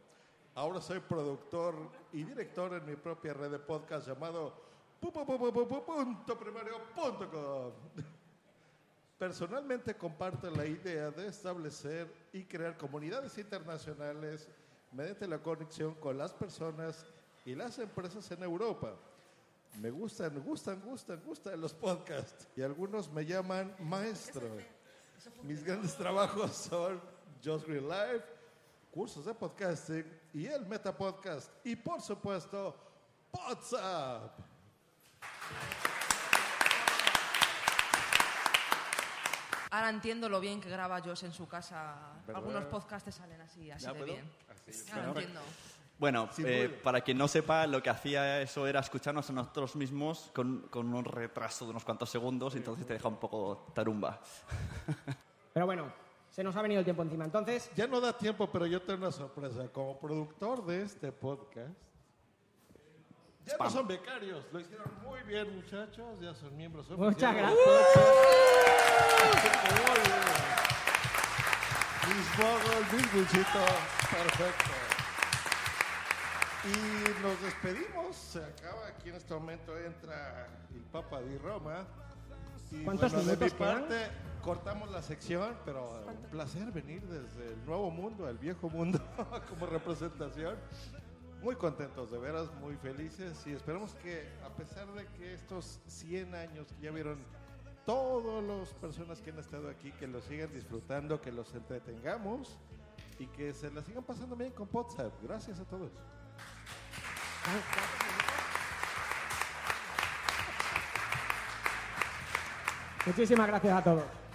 Ahora 0.59 0.81
soy 0.81 0.99
productor 0.99 1.77
y 2.13 2.25
director 2.25 2.75
en 2.75 2.85
mi 2.85 2.97
propia 2.97 3.33
red 3.33 3.49
de 3.53 3.61
podcast 3.61 4.09
llamado 4.09 4.53
pu- 5.01 5.13
pu- 5.13 5.25
pu- 5.25 5.39
pu- 5.39 5.53
pu- 5.53 5.69
pu- 5.69 5.85
punto 5.85 6.37
primario 6.37 6.81
punto 6.97 7.31
com. 7.31 7.73
Personalmente 9.17 9.95
comparto 9.95 10.51
la 10.51 10.67
idea 10.67 11.13
de 11.13 11.29
establecer 11.29 12.13
y 12.33 12.43
crear 12.43 12.77
comunidades 12.77 13.39
internacionales 13.39 14.49
mediante 14.91 15.29
la 15.29 15.39
conexión 15.39 15.95
con 15.95 16.19
las 16.19 16.33
personas 16.33 17.07
y 17.45 17.55
las 17.55 17.79
empresas 17.79 18.29
en 18.33 18.43
Europa. 18.43 18.97
Me 19.81 19.93
gustan, 19.93 20.43
gustan, 20.43 20.81
gustan, 20.81 21.23
gustan 21.25 21.61
los 21.61 21.73
podcasts 21.73 22.49
y 22.57 22.63
algunos 22.63 23.09
me 23.13 23.25
llaman 23.25 23.77
maestro. 23.79 24.49
Mis 25.45 25.63
grandes 25.63 25.95
trabajos 25.97 26.51
son 26.57 27.01
Just 27.45 27.65
Green 27.69 27.89
Life, 27.89 28.25
cursos 28.91 29.25
de 29.25 29.35
podcasting 29.35 30.18
y 30.35 30.47
el 30.47 30.67
Meta 30.67 30.97
Podcast 30.97 31.51
y 31.65 31.77
por 31.77 32.01
supuesto 32.01 32.77
WhatsApp. 33.33 34.39
Ahora 39.71 39.91
entiendo 39.91 40.29
lo 40.29 40.41
bien 40.41 40.61
que 40.61 40.71
graba 40.71 41.01
Josh 41.01 41.25
en 41.25 41.33
su 41.33 41.47
casa. 41.47 41.95
¿Verdad? 42.27 42.43
Algunos 42.43 42.65
podcasts 42.67 43.05
te 43.05 43.13
salen 43.13 43.41
así, 43.43 43.71
así 43.71 43.85
¿Ya 43.85 43.93
de 43.93 43.99
puedo? 43.99 44.13
bien. 44.15 44.31
Así. 44.49 44.91
Ahora 44.91 45.03
Bueno. 45.03 45.21
entiendo. 45.21 45.41
Bueno, 45.99 46.29
eh, 46.39 46.81
para 46.83 47.01
quien 47.01 47.19
no 47.19 47.27
sepa, 47.27 47.67
lo 47.67 47.83
que 47.83 47.91
hacía 47.91 48.41
eso 48.41 48.69
era 48.69 48.79
escucharnos 48.79 49.29
a 49.31 49.33
nosotros 49.33 49.75
mismos 49.75 50.31
con, 50.33 50.69
con 50.69 50.95
un 50.95 51.05
retraso 51.05 51.65
de 51.65 51.73
unos 51.73 51.85
cuantos 51.85 52.09
segundos, 52.09 52.55
entonces 52.55 52.87
te 52.87 52.93
deja 52.93 53.09
un 53.09 53.17
poco 53.17 53.67
tarumba. 53.75 54.21
Pero 55.53 55.67
bueno, 55.67 55.93
se 56.39 56.45
nos 56.45 56.55
ha 56.55 56.63
venido 56.63 56.79
el 56.79 56.85
tiempo 56.85 57.03
encima. 57.03 57.25
Entonces, 57.25 57.69
Ya 57.75 57.89
no 57.89 58.01
da 58.01 58.17
tiempo, 58.17 58.49
pero 58.49 58.65
yo 58.65 58.81
tengo 58.81 59.01
una 59.01 59.11
sorpresa. 59.11 59.67
Como 59.73 59.99
productor 59.99 60.65
de 60.65 60.83
este 60.83 61.11
podcast, 61.11 61.75
ya 63.45 63.57
no 63.59 63.69
son 63.69 63.89
becarios. 63.89 64.45
Lo 64.53 64.61
hicieron 64.61 64.87
muy 65.03 65.21
bien, 65.23 65.53
muchachos. 65.57 66.21
Ya 66.21 66.33
son 66.37 66.57
miembros 66.57 66.89
Muchas 66.91 67.35
oficiales. 67.35 67.43
gracias. 67.43 68.15
Mis 72.93 73.13
buchitos. 73.13 73.71
Perfecto. 74.09 74.71
Y 76.67 77.21
nos 77.21 77.43
despedimos. 77.43 78.15
Se 78.15 78.39
acaba. 78.45 78.87
Aquí 78.87 79.09
en 79.09 79.17
este 79.17 79.35
momento 79.35 79.77
entra 79.77 80.47
el 80.73 80.83
Papa 80.83 81.21
di 81.21 81.37
Roma. 81.39 81.85
Y 82.71 82.85
¿Cuántos 82.85 83.11
bueno, 83.13 83.27
de 83.27 83.37
mi 83.37 83.41
minutos 83.41 83.59
quedan? 83.59 83.89
parte 83.89 84.28
cortamos 84.43 84.91
la 84.91 85.03
sección, 85.03 85.57
pero 85.65 86.03
un 86.07 86.31
placer 86.31 86.71
venir 86.73 87.03
desde 87.03 87.53
el 87.53 87.67
nuevo 87.67 87.91
mundo 87.91 88.27
al 88.27 88.39
viejo 88.39 88.69
mundo 88.69 89.01
como 89.49 89.67
representación. 89.67 90.57
Muy 91.43 91.55
contentos, 91.55 92.11
de 92.11 92.19
veras, 92.19 92.53
muy 92.61 92.75
felices 92.77 93.47
y 93.47 93.53
esperamos 93.53 93.95
que 93.97 94.29
a 94.45 94.49
pesar 94.57 94.93
de 94.93 95.07
que 95.17 95.35
estos 95.35 95.81
100 95.87 96.35
años 96.35 96.67
que 96.73 96.83
ya 96.83 96.91
vieron 96.91 97.19
todas 97.87 98.43
las 98.45 98.75
personas 98.75 99.21
que 99.23 99.31
han 99.31 99.39
estado 99.39 99.71
aquí, 99.71 99.93
que 99.93 100.07
lo 100.09 100.21
sigan 100.21 100.53
disfrutando, 100.53 101.21
que 101.21 101.31
los 101.31 101.55
entretengamos 101.55 102.59
y 103.19 103.27
que 103.27 103.55
se 103.55 103.71
la 103.71 103.83
sigan 103.83 104.03
pasando 104.05 104.35
bien 104.37 104.53
con 104.53 104.69
WhatsApp. 104.73 105.13
Gracias 105.23 105.61
a 105.61 105.65
todos. 105.65 105.91
muchísimas 113.07 113.47
gracias 113.47 113.79
a 113.79 113.83
todos. 113.83 114.28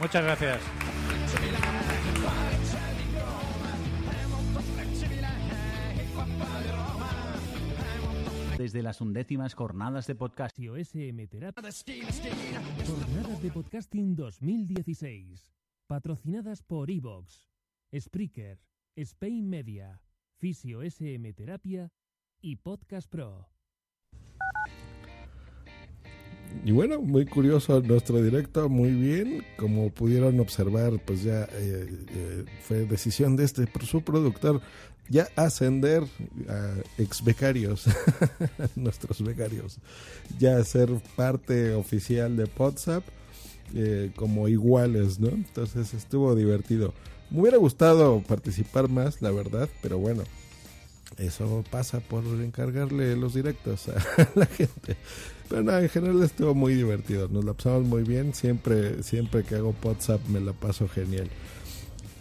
Muchas 0.00 0.24
gracias. 0.24 0.60
Desde 8.58 8.82
las 8.82 9.00
undécimas 9.00 9.54
jornadas 9.54 10.06
de 10.06 10.14
podcast. 10.14 10.58
SM 10.58 11.26
Terapia. 11.26 11.70
Jornadas 12.86 13.42
de 13.42 13.50
Podcasting 13.50 14.16
2016. 14.16 15.52
Patrocinadas 15.86 16.62
por 16.62 16.90
Evox, 16.90 17.50
Spreaker, 17.94 18.60
Spain 18.96 19.48
Media, 19.50 20.00
Fisio 20.38 20.82
SM 20.82 21.32
Terapia 21.34 21.92
y 22.40 22.56
Podcast 22.56 23.10
Pro. 23.10 23.53
Y 26.64 26.72
bueno, 26.72 27.00
muy 27.00 27.26
curioso 27.26 27.80
nuestro 27.80 28.22
directo, 28.22 28.68
muy 28.68 28.90
bien. 28.90 29.44
Como 29.56 29.90
pudieron 29.90 30.38
observar, 30.40 30.92
pues 31.04 31.22
ya 31.22 31.44
eh, 31.52 31.88
eh, 32.10 32.44
fue 32.62 32.86
decisión 32.86 33.36
de 33.36 33.44
este, 33.44 33.66
su 33.84 34.02
productor, 34.02 34.60
ya 35.08 35.28
ascender 35.36 36.04
a 36.48 36.74
ex 36.98 37.22
becarios, 37.22 37.84
nuestros 38.76 39.22
becarios, 39.22 39.78
ya 40.38 40.62
ser 40.64 40.90
parte 41.16 41.74
oficial 41.74 42.36
de 42.36 42.48
WhatsApp 42.56 43.04
eh, 43.74 44.12
como 44.16 44.48
iguales, 44.48 45.18
¿no? 45.18 45.28
Entonces 45.28 45.94
estuvo 45.94 46.34
divertido. 46.34 46.94
Me 47.30 47.40
hubiera 47.40 47.56
gustado 47.56 48.20
participar 48.20 48.88
más, 48.88 49.20
la 49.20 49.30
verdad, 49.30 49.68
pero 49.82 49.98
bueno, 49.98 50.22
eso 51.18 51.64
pasa 51.70 52.00
por 52.00 52.24
encargarle 52.24 53.16
los 53.16 53.34
directos 53.34 53.88
a 53.88 53.94
la 54.34 54.46
gente. 54.46 54.96
Pero 55.48 55.62
no, 55.62 55.78
en 55.78 55.88
general 55.88 56.22
estuvo 56.22 56.54
muy 56.54 56.74
divertido. 56.74 57.28
Nos 57.28 57.44
la 57.44 57.52
pasamos 57.52 57.84
muy 57.84 58.02
bien. 58.02 58.34
Siempre, 58.34 59.02
siempre 59.02 59.44
que 59.44 59.56
hago 59.56 59.74
WhatsApp 59.82 60.26
me 60.28 60.40
la 60.40 60.52
paso 60.52 60.88
genial. 60.88 61.28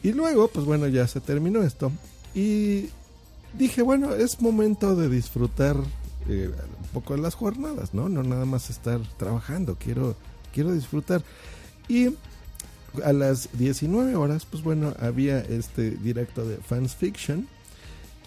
Y 0.03 0.11
luego, 0.11 0.49
pues 0.49 0.65
bueno, 0.65 0.87
ya 0.87 1.07
se 1.07 1.21
terminó 1.21 1.63
esto. 1.63 1.91
Y 2.35 2.89
dije, 3.57 3.81
bueno, 3.81 4.13
es 4.13 4.41
momento 4.41 4.95
de 4.95 5.09
disfrutar 5.09 5.77
eh, 6.27 6.51
un 6.81 6.87
poco 6.93 7.15
de 7.15 7.21
las 7.21 7.35
jornadas, 7.35 7.93
¿no? 7.93 8.09
No 8.09 8.23
nada 8.23 8.45
más 8.45 8.69
estar 8.69 8.99
trabajando. 9.17 9.77
Quiero, 9.79 10.15
quiero 10.53 10.73
disfrutar. 10.73 11.23
Y 11.87 12.15
a 13.03 13.13
las 13.13 13.49
19 13.57 14.15
horas, 14.15 14.45
pues 14.45 14.63
bueno, 14.63 14.93
había 14.99 15.39
este 15.39 15.91
directo 15.91 16.45
de 16.45 16.57
Fans 16.57 16.95
Fiction 16.95 17.47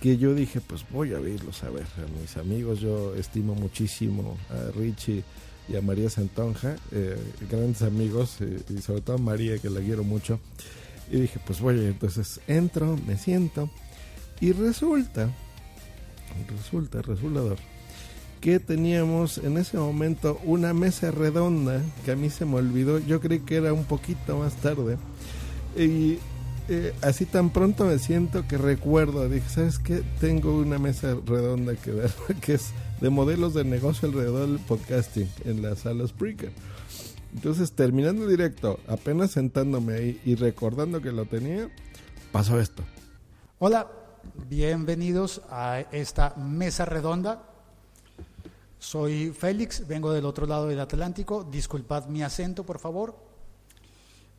que 0.00 0.16
yo 0.18 0.34
dije, 0.34 0.60
pues 0.60 0.84
voy 0.90 1.14
a 1.14 1.18
verlos 1.18 1.62
a 1.64 1.70
ver 1.70 1.84
a 1.84 2.20
mis 2.20 2.36
amigos. 2.36 2.80
Yo 2.80 3.14
estimo 3.14 3.54
muchísimo 3.54 4.36
a 4.50 4.70
Richie 4.72 5.24
y 5.68 5.76
a 5.76 5.82
María 5.82 6.10
Santonja, 6.10 6.76
eh, 6.92 7.16
grandes 7.50 7.82
amigos, 7.82 8.36
eh, 8.40 8.60
y 8.68 8.78
sobre 8.78 9.00
todo 9.00 9.16
a 9.16 9.18
María, 9.18 9.58
que 9.58 9.70
la 9.70 9.80
quiero 9.80 10.04
mucho. 10.04 10.38
Y 11.10 11.20
dije, 11.20 11.40
pues 11.44 11.60
voy, 11.60 11.78
entonces 11.86 12.40
entro, 12.46 12.98
me 13.06 13.16
siento, 13.16 13.70
y 14.40 14.52
resulta, 14.52 15.30
resulta, 16.48 17.02
resultador, 17.02 17.58
que 18.40 18.60
teníamos 18.60 19.38
en 19.38 19.56
ese 19.56 19.78
momento 19.78 20.40
una 20.44 20.74
mesa 20.74 21.10
redonda 21.10 21.82
que 22.04 22.12
a 22.12 22.16
mí 22.16 22.30
se 22.30 22.44
me 22.44 22.56
olvidó. 22.56 22.98
Yo 22.98 23.20
creí 23.20 23.40
que 23.40 23.56
era 23.56 23.72
un 23.72 23.84
poquito 23.84 24.38
más 24.38 24.54
tarde. 24.56 24.98
Y 25.76 26.18
eh, 26.68 26.94
así 27.02 27.26
tan 27.26 27.50
pronto 27.50 27.84
me 27.84 27.98
siento 27.98 28.46
que 28.48 28.58
recuerdo, 28.58 29.28
dije, 29.28 29.48
¿sabes 29.48 29.78
qué? 29.78 30.02
Tengo 30.20 30.56
una 30.56 30.78
mesa 30.78 31.16
redonda 31.24 31.76
que 31.76 31.92
ver, 31.92 32.10
que 32.40 32.54
es 32.54 32.72
de 33.00 33.10
modelos 33.10 33.54
de 33.54 33.64
negocio 33.64 34.08
alrededor 34.08 34.48
del 34.48 34.58
podcasting 34.58 35.30
en 35.44 35.62
la 35.62 35.76
sala 35.76 36.06
Spreaker. 36.06 36.52
Entonces, 37.34 37.72
terminando 37.72 38.24
el 38.24 38.30
directo, 38.30 38.80
apenas 38.88 39.30
sentándome 39.30 39.94
ahí 39.94 40.20
y 40.24 40.34
recordando 40.34 41.02
que 41.02 41.12
lo 41.12 41.26
tenía, 41.26 41.68
pasó 42.32 42.58
esto. 42.58 42.82
Hola, 43.58 43.90
bienvenidos 44.48 45.42
a 45.50 45.80
esta 45.92 46.34
mesa 46.36 46.84
redonda. 46.84 47.42
Soy 48.78 49.30
Félix, 49.30 49.86
vengo 49.86 50.12
del 50.12 50.24
otro 50.24 50.46
lado 50.46 50.68
del 50.68 50.80
Atlántico. 50.80 51.44
Disculpad 51.44 52.06
mi 52.06 52.22
acento, 52.22 52.64
por 52.64 52.78
favor. 52.78 53.35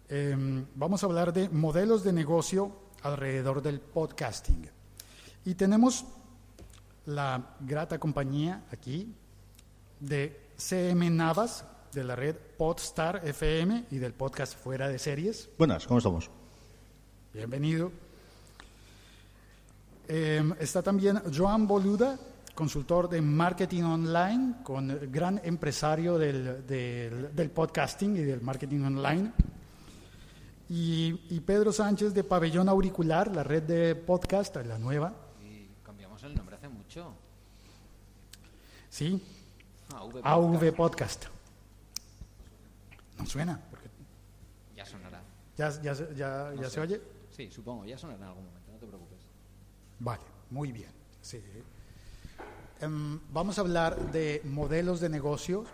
Eh, 0.09 0.65
vamos 0.75 1.03
a 1.03 1.05
hablar 1.05 1.33
de 1.33 1.49
modelos 1.49 2.03
de 2.03 2.13
negocio 2.13 2.71
alrededor 3.03 3.61
del 3.61 3.81
podcasting. 3.81 4.69
Y 5.43 5.55
tenemos 5.55 6.05
la 7.05 7.55
grata 7.59 7.99
compañía 7.99 8.63
aquí 8.71 9.13
de 9.99 10.51
CM 10.57 11.09
Navas, 11.09 11.65
de 11.91 12.03
la 12.03 12.15
red 12.15 12.35
Podstar 12.57 13.21
FM 13.27 13.85
y 13.91 13.97
del 13.97 14.13
podcast 14.13 14.57
Fuera 14.57 14.87
de 14.87 14.97
Series. 14.97 15.49
Buenas, 15.57 15.85
¿cómo 15.85 15.97
estamos? 15.97 16.29
Bienvenido. 17.33 17.91
Eh, 20.07 20.41
está 20.59 20.81
también 20.81 21.21
Joan 21.35 21.67
Boluda, 21.67 22.17
consultor 22.55 23.09
de 23.09 23.21
marketing 23.21 23.83
online, 23.83 24.55
con 24.63 25.11
gran 25.11 25.41
empresario 25.43 26.17
del, 26.17 26.65
del, 26.65 27.35
del 27.35 27.51
podcasting 27.51 28.15
y 28.15 28.21
del 28.21 28.41
marketing 28.41 28.83
online. 28.83 29.31
Y, 30.69 31.21
y, 31.29 31.39
Pedro 31.39 31.71
Sánchez 31.71 32.13
de 32.13 32.23
Pabellón 32.23 32.67
Auricular, 32.67 33.33
la 33.33 33.43
red 33.43 33.63
de 33.63 33.95
podcast, 33.95 34.55
la 34.57 34.77
nueva. 34.77 35.13
Y 35.41 35.69
cambiamos 35.83 36.21
el 36.23 36.35
nombre 36.35 36.57
hace 36.57 36.67
mucho. 36.67 37.13
Sí, 38.89 39.23
AV 39.95 40.19
AV 40.23 40.75
Podcast. 40.75 41.25
No 43.17 43.25
suena. 43.25 43.61
Porque 43.69 43.89
Ya 44.75 44.85
sonará. 44.85 45.21
¿Ya, 45.55 45.69
ya, 45.81 45.93
ya, 45.93 46.51
No 46.53 46.61
ya 46.61 46.69
se 46.69 46.79
oye? 46.81 47.01
Sí, 47.31 47.49
supongo, 47.49 47.85
ya 47.85 47.97
sonará 47.97 48.17
en 48.19 48.23
algún 48.25 48.45
momento, 48.45 48.71
no 48.71 48.77
te 48.77 48.87
preocupes. 48.87 49.19
Vale, 49.99 50.23
muy 50.49 50.71
bien. 50.71 50.91
Sí. 51.21 51.41
Em, 52.79 53.19
vamos 53.31 53.57
a 53.57 53.61
hablar 53.61 54.11
de 54.11 54.41
modelos 54.43 54.99
de 54.99 55.09
negocios. 55.09 55.67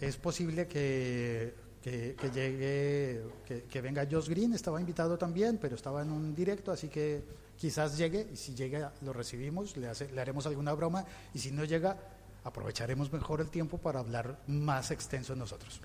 Es 0.00 0.16
posible 0.16 0.66
que, 0.66 1.54
que- 1.82 2.14
llegue, 2.34 3.22
que, 3.46 3.62
que 3.64 3.80
venga 3.80 4.06
Josh 4.10 4.28
Green, 4.28 4.52
estaba 4.52 4.80
invitado 4.80 5.16
también, 5.18 5.58
pero 5.60 5.76
estaba 5.76 6.02
en 6.02 6.10
un 6.12 6.34
directo, 6.34 6.72
así 6.72 6.88
que 6.88 7.22
quizás 7.56 7.96
llegue, 7.96 8.26
y 8.32 8.36
si 8.36 8.54
llega 8.54 8.92
lo 9.02 9.12
recibimos, 9.12 9.76
le, 9.76 9.88
hace- 9.88 10.10
le 10.12 10.20
haremos 10.20 10.46
alguna 10.46 10.72
broma, 10.74 11.04
y 11.34 11.38
si 11.38 11.50
no 11.50 11.64
llega, 11.64 11.96
aprovecharemos 12.44 13.12
mejor 13.12 13.40
el 13.40 13.48
tiempo 13.50 13.78
para 13.78 14.00
hablar 14.00 14.40
más 14.46 14.90
extenso 14.90 15.34
nosotros. 15.36 15.80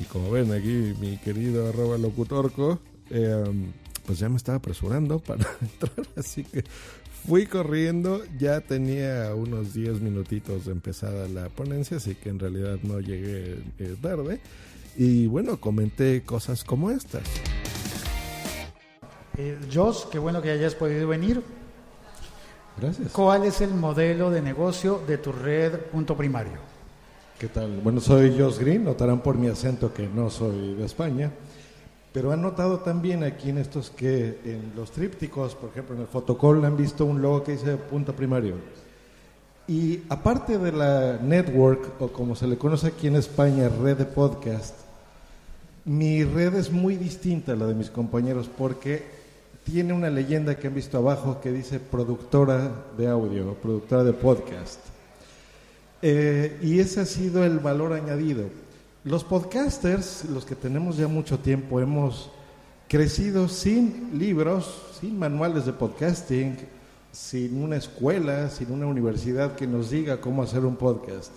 Y 0.00 0.04
como 0.04 0.30
ven 0.30 0.52
aquí, 0.52 0.94
mi 1.00 1.16
querido 1.18 1.68
arroba 1.68 1.96
locutorco, 1.98 2.80
eh, 3.10 3.44
pues 4.06 4.18
ya 4.18 4.28
me 4.28 4.36
estaba 4.36 4.58
apresurando 4.58 5.18
para 5.18 5.46
entrar, 5.60 6.06
así 6.16 6.44
que 6.44 6.64
fui 7.26 7.46
corriendo, 7.46 8.22
ya 8.38 8.60
tenía 8.60 9.34
unos 9.34 9.72
10 9.72 10.00
minutitos 10.00 10.66
de 10.66 10.72
empezada 10.72 11.26
la 11.28 11.48
ponencia, 11.48 11.96
así 11.98 12.14
que 12.16 12.28
en 12.30 12.38
realidad 12.38 12.78
no 12.82 13.00
llegué 13.00 13.56
eh, 13.78 13.96
tarde. 14.02 14.40
Y 14.96 15.26
bueno, 15.26 15.60
comenté 15.60 16.22
cosas 16.22 16.62
como 16.64 16.90
estas. 16.90 17.22
Eh, 19.36 19.58
Josh, 19.72 20.04
qué 20.10 20.18
bueno 20.18 20.40
que 20.40 20.50
hayas 20.50 20.74
podido 20.74 21.08
venir. 21.08 21.42
Gracias. 22.80 23.12
¿Cuál 23.12 23.44
es 23.44 23.60
el 23.60 23.74
modelo 23.74 24.30
de 24.30 24.42
negocio 24.42 25.02
de 25.06 25.18
tu 25.18 25.32
red 25.32 25.78
punto 25.92 26.16
primario? 26.16 26.58
¿Qué 27.38 27.48
tal? 27.48 27.80
Bueno, 27.82 28.00
soy 28.00 28.38
Josh 28.38 28.58
Green, 28.58 28.84
notarán 28.84 29.20
por 29.20 29.36
mi 29.36 29.48
acento 29.48 29.92
que 29.92 30.06
no 30.06 30.30
soy 30.30 30.74
de 30.74 30.84
España, 30.84 31.32
pero 32.12 32.30
han 32.30 32.42
notado 32.42 32.78
también 32.78 33.24
aquí 33.24 33.50
en 33.50 33.58
estos 33.58 33.90
que 33.90 34.38
en 34.44 34.72
los 34.76 34.92
trípticos, 34.92 35.56
por 35.56 35.70
ejemplo 35.70 35.96
en 35.96 36.02
el 36.02 36.06
fotocall 36.06 36.64
han 36.64 36.76
visto 36.76 37.04
un 37.04 37.20
logo 37.20 37.42
que 37.42 37.52
dice 37.52 37.76
punto 37.76 38.14
primario. 38.14 38.54
Y 39.66 40.02
aparte 40.08 40.58
de 40.58 40.72
la 40.72 41.18
network, 41.20 42.00
o 42.00 42.08
como 42.08 42.36
se 42.36 42.46
le 42.46 42.56
conoce 42.56 42.88
aquí 42.88 43.08
en 43.08 43.16
España, 43.16 43.68
red 43.68 43.96
de 43.96 44.04
podcast, 44.04 44.83
mi 45.84 46.24
red 46.24 46.54
es 46.54 46.72
muy 46.72 46.96
distinta 46.96 47.52
a 47.52 47.56
la 47.56 47.66
de 47.66 47.74
mis 47.74 47.90
compañeros 47.90 48.48
porque 48.56 49.02
tiene 49.64 49.92
una 49.92 50.10
leyenda 50.10 50.56
que 50.56 50.68
han 50.68 50.74
visto 50.74 50.98
abajo 50.98 51.40
que 51.40 51.52
dice 51.52 51.80
productora 51.80 52.70
de 52.96 53.08
audio, 53.08 53.54
productora 53.54 54.04
de 54.04 54.12
podcast. 54.12 54.80
Eh, 56.02 56.58
y 56.62 56.80
ese 56.80 57.00
ha 57.00 57.06
sido 57.06 57.44
el 57.44 57.58
valor 57.58 57.92
añadido. 57.92 58.44
Los 59.04 59.24
podcasters, 59.24 60.26
los 60.30 60.44
que 60.44 60.54
tenemos 60.54 60.96
ya 60.96 61.08
mucho 61.08 61.38
tiempo, 61.38 61.80
hemos 61.80 62.30
crecido 62.88 63.48
sin 63.48 64.18
libros, 64.18 64.96
sin 65.00 65.18
manuales 65.18 65.66
de 65.66 65.72
podcasting, 65.72 66.56
sin 67.12 67.62
una 67.62 67.76
escuela, 67.76 68.50
sin 68.50 68.70
una 68.72 68.86
universidad 68.86 69.54
que 69.54 69.66
nos 69.66 69.90
diga 69.90 70.20
cómo 70.20 70.42
hacer 70.42 70.64
un 70.64 70.76
podcast. 70.76 71.32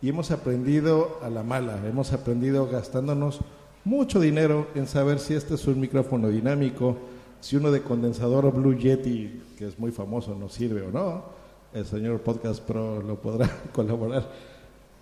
Y 0.00 0.08
hemos 0.08 0.30
aprendido 0.30 1.18
a 1.22 1.30
la 1.30 1.42
mala, 1.42 1.80
hemos 1.86 2.12
aprendido 2.12 2.68
gastándonos 2.68 3.40
mucho 3.88 4.20
dinero 4.20 4.66
en 4.74 4.86
saber 4.86 5.18
si 5.18 5.32
este 5.32 5.54
es 5.54 5.66
un 5.66 5.80
micrófono 5.80 6.28
dinámico, 6.28 6.98
si 7.40 7.56
uno 7.56 7.70
de 7.70 7.82
condensador 7.82 8.52
Blue 8.52 8.76
Yeti, 8.76 9.42
que 9.56 9.66
es 9.66 9.78
muy 9.78 9.92
famoso, 9.92 10.34
nos 10.34 10.52
sirve 10.52 10.82
o 10.82 10.90
no. 10.90 11.24
El 11.72 11.86
señor 11.86 12.20
Podcast 12.20 12.62
Pro 12.62 13.00
lo 13.00 13.16
podrá 13.16 13.50
colaborar. 13.72 14.30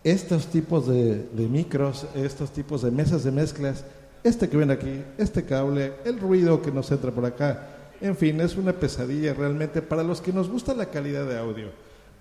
Estos 0.05 0.47
tipos 0.47 0.87
de, 0.87 1.17
de 1.17 1.49
micros, 1.49 2.07
estos 2.15 2.53
tipos 2.53 2.83
de 2.83 2.93
mesas 2.93 3.25
de 3.25 3.33
mezclas, 3.33 3.85
este 4.23 4.49
que 4.49 4.57
ven 4.57 4.71
aquí, 4.71 5.03
este 5.19 5.45
cable, 5.45 5.95
el 6.05 6.21
ruido 6.21 6.63
que 6.63 6.71
nos 6.71 6.89
entra 6.93 7.11
por 7.11 7.25
acá, 7.25 7.67
en 8.01 8.15
fin, 8.17 8.41
es 8.41 8.57
una 8.57 8.73
pesadilla 8.73 9.35
realmente 9.35 9.83
para 9.83 10.05
los 10.05 10.21
que 10.21 10.33
nos 10.33 10.49
gusta 10.49 10.75
la 10.75 10.87
calidad 10.87 11.27
de 11.27 11.39
audio. 11.39 11.71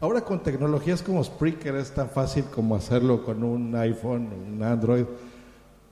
Ahora 0.01 0.21
con 0.21 0.41
tecnologías 0.41 1.04
como 1.04 1.23
Spreaker 1.23 1.75
es 1.75 1.91
tan 1.91 2.10
fácil 2.10 2.45
como 2.45 2.75
hacerlo 2.75 3.23
con 3.23 3.43
un 3.43 3.75
iPhone, 3.75 4.30
un 4.34 4.63
Android, 4.63 5.06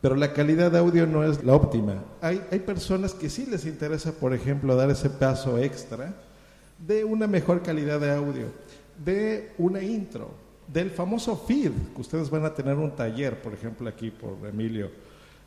pero 0.04 0.18
la 0.18 0.34
calidad 0.34 0.70
de 0.70 0.80
audio 0.80 1.08
no 1.08 1.24
es 1.24 1.42
la 1.46 1.56
óptima. 1.56 2.04
Hay, 2.20 2.44
hay 2.52 2.60
personas 2.60 3.14
que 3.14 3.30
sí 3.30 3.46
les 3.46 3.66
interesa, 3.66 4.12
por 4.12 4.34
ejemplo, 4.34 4.76
dar 4.76 4.90
ese 4.90 5.10
paso 5.10 5.58
extra 5.58 6.14
de 6.78 7.06
una 7.06 7.26
mejor 7.26 7.64
calidad 7.64 8.02
de 8.02 8.12
audio. 8.12 8.48
de 9.06 9.54
una 9.58 9.82
intro, 9.82 10.32
del 10.68 10.92
famoso 10.92 11.38
feed, 11.38 11.72
que 11.96 12.02
ustedes 12.02 12.30
van 12.30 12.44
a 12.44 12.54
tener 12.54 12.76
un 12.76 12.92
taller, 12.92 13.42
por 13.42 13.54
ejemplo, 13.54 13.88
aquí 13.88 14.12
por 14.12 14.46
Emilio, 14.46 14.92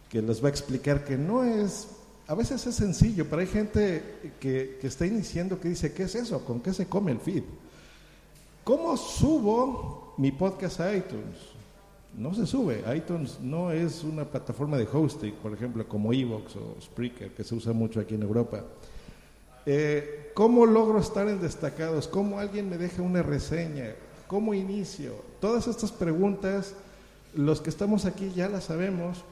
que 0.08 0.22
les 0.22 0.42
va 0.42 0.46
a 0.46 0.52
explicar 0.52 1.04
que 1.04 1.18
no 1.18 1.44
es, 1.44 1.88
a 2.26 2.34
veces 2.34 2.66
es 2.66 2.76
sencillo, 2.76 3.26
pero 3.28 3.42
hay 3.42 3.48
gente 3.48 4.32
que, 4.40 4.78
que 4.80 4.86
está 4.86 5.04
iniciando 5.04 5.60
que 5.60 5.68
dice, 5.68 5.92
¿qué 5.92 6.04
es 6.04 6.14
eso? 6.14 6.42
¿Con 6.46 6.60
qué 6.60 6.72
se 6.72 6.86
come 6.86 7.12
el 7.12 7.20
feed? 7.20 7.42
¿Cómo 8.64 8.96
subo 8.96 10.14
mi 10.16 10.32
podcast 10.32 10.80
a 10.80 10.96
iTunes? 10.96 11.55
No 12.16 12.32
se 12.32 12.46
sube. 12.46 12.82
iTunes 12.96 13.38
no 13.42 13.70
es 13.70 14.02
una 14.02 14.24
plataforma 14.24 14.78
de 14.78 14.88
hosting, 14.90 15.34
por 15.34 15.52
ejemplo, 15.52 15.86
como 15.86 16.14
Evox 16.14 16.56
o 16.56 16.76
Spreaker, 16.80 17.32
que 17.32 17.44
se 17.44 17.54
usa 17.54 17.74
mucho 17.74 18.00
aquí 18.00 18.14
en 18.14 18.22
Europa. 18.22 18.64
Eh, 19.66 20.30
¿Cómo 20.32 20.64
logro 20.64 20.98
estar 20.98 21.28
en 21.28 21.42
destacados? 21.42 22.08
¿Cómo 22.08 22.38
alguien 22.38 22.70
me 22.70 22.78
deja 22.78 23.02
una 23.02 23.22
reseña? 23.22 23.94
¿Cómo 24.28 24.54
inicio? 24.54 25.12
Todas 25.40 25.66
estas 25.66 25.92
preguntas, 25.92 26.74
los 27.34 27.60
que 27.60 27.68
estamos 27.68 28.06
aquí 28.06 28.32
ya 28.34 28.48
las 28.48 28.64
sabemos, 28.64 29.22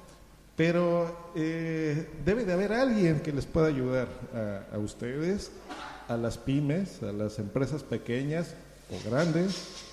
pero 0.56 1.30
eh, 1.34 2.10
debe 2.24 2.44
de 2.44 2.52
haber 2.52 2.72
alguien 2.72 3.20
que 3.20 3.32
les 3.32 3.46
pueda 3.46 3.68
ayudar 3.68 4.08
a, 4.34 4.74
a 4.76 4.78
ustedes, 4.78 5.52
a 6.06 6.18
las 6.18 6.36
pymes, 6.36 7.02
a 7.02 7.12
las 7.12 7.38
empresas 7.38 7.82
pequeñas 7.82 8.54
o 8.90 9.08
grandes, 9.08 9.84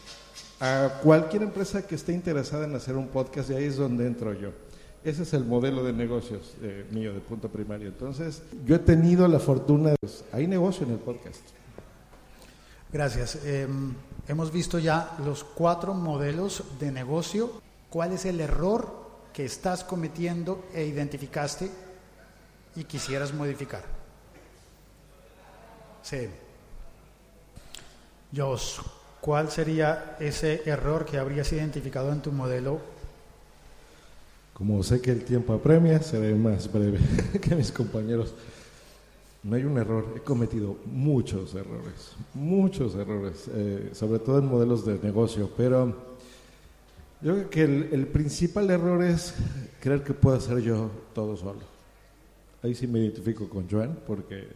a 0.61 0.99
cualquier 1.01 1.41
empresa 1.41 1.87
que 1.87 1.95
esté 1.95 2.13
interesada 2.13 2.65
en 2.65 2.75
hacer 2.75 2.95
un 2.95 3.07
podcast, 3.07 3.49
ahí 3.49 3.65
es 3.65 3.77
donde 3.77 4.05
entro 4.05 4.31
yo. 4.33 4.51
Ese 5.03 5.23
es 5.23 5.33
el 5.33 5.43
modelo 5.43 5.83
de 5.83 5.91
negocios 5.91 6.53
eh, 6.61 6.85
mío 6.91 7.13
de 7.13 7.19
punto 7.19 7.49
primario. 7.49 7.87
Entonces, 7.87 8.43
yo 8.63 8.75
he 8.75 8.79
tenido 8.79 9.27
la 9.27 9.39
fortuna, 9.39 9.95
pues, 9.99 10.23
hay 10.31 10.45
negocio 10.45 10.85
en 10.85 10.93
el 10.93 10.99
podcast. 10.99 11.41
Gracias. 12.93 13.39
Eh, 13.43 13.67
hemos 14.27 14.51
visto 14.51 14.77
ya 14.77 15.17
los 15.25 15.43
cuatro 15.43 15.95
modelos 15.95 16.63
de 16.79 16.91
negocio. 16.91 17.59
¿Cuál 17.89 18.13
es 18.13 18.25
el 18.25 18.39
error 18.39 18.93
que 19.33 19.45
estás 19.45 19.83
cometiendo 19.83 20.63
e 20.75 20.85
identificaste 20.85 21.71
y 22.75 22.83
quisieras 22.83 23.33
modificar? 23.33 23.83
Sí. 26.03 26.27
Jos, 28.35 28.79
¿cuál 29.21 29.51
sería 29.51 30.17
ese 30.19 30.63
error 30.65 31.05
que 31.05 31.17
habrías 31.17 31.51
identificado 31.53 32.11
en 32.11 32.21
tu 32.21 32.31
modelo? 32.31 32.79
Como 34.53 34.83
sé 34.83 35.01
que 35.01 35.11
el 35.11 35.23
tiempo 35.23 35.53
apremia, 35.53 36.01
seré 36.01 36.35
más 36.35 36.71
breve 36.71 36.99
que 37.41 37.55
mis 37.55 37.71
compañeros. 37.71 38.33
No 39.43 39.55
hay 39.55 39.63
un 39.63 39.77
error, 39.77 40.13
he 40.15 40.19
cometido 40.19 40.77
muchos 40.85 41.55
errores, 41.55 42.13
muchos 42.33 42.93
errores, 42.93 43.49
eh, 43.53 43.89
sobre 43.93 44.19
todo 44.19 44.37
en 44.37 44.45
modelos 44.45 44.85
de 44.85 44.99
negocio, 45.01 45.49
pero 45.57 45.87
yo 47.21 47.33
creo 47.33 47.49
que 47.49 47.63
el, 47.63 47.89
el 47.91 48.07
principal 48.07 48.69
error 48.69 49.03
es 49.03 49.33
creer 49.79 50.03
que 50.03 50.13
puedo 50.13 50.37
hacer 50.37 50.59
yo 50.59 50.91
todo 51.15 51.35
solo. 51.37 51.61
Ahí 52.61 52.75
sí 52.75 52.85
me 52.85 52.99
identifico 52.99 53.49
con 53.49 53.67
Joan, 53.67 53.97
porque 54.05 54.47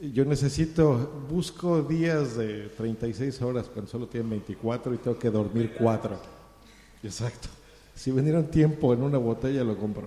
yo 0.00 0.24
necesito, 0.24 1.24
busco 1.28 1.82
días 1.82 2.36
de 2.36 2.68
36 2.76 3.42
horas 3.42 3.66
cuando 3.72 3.90
solo 3.90 4.06
tienen 4.06 4.30
24 4.30 4.94
y 4.94 4.98
tengo 4.98 5.18
que 5.18 5.30
dormir 5.30 5.74
4. 5.78 6.16
Exacto. 7.02 7.48
Si 7.94 8.10
vendieron 8.10 8.46
tiempo 8.46 8.92
en 8.94 9.02
una 9.02 9.18
botella, 9.18 9.64
lo 9.64 9.76
compro. 9.76 10.06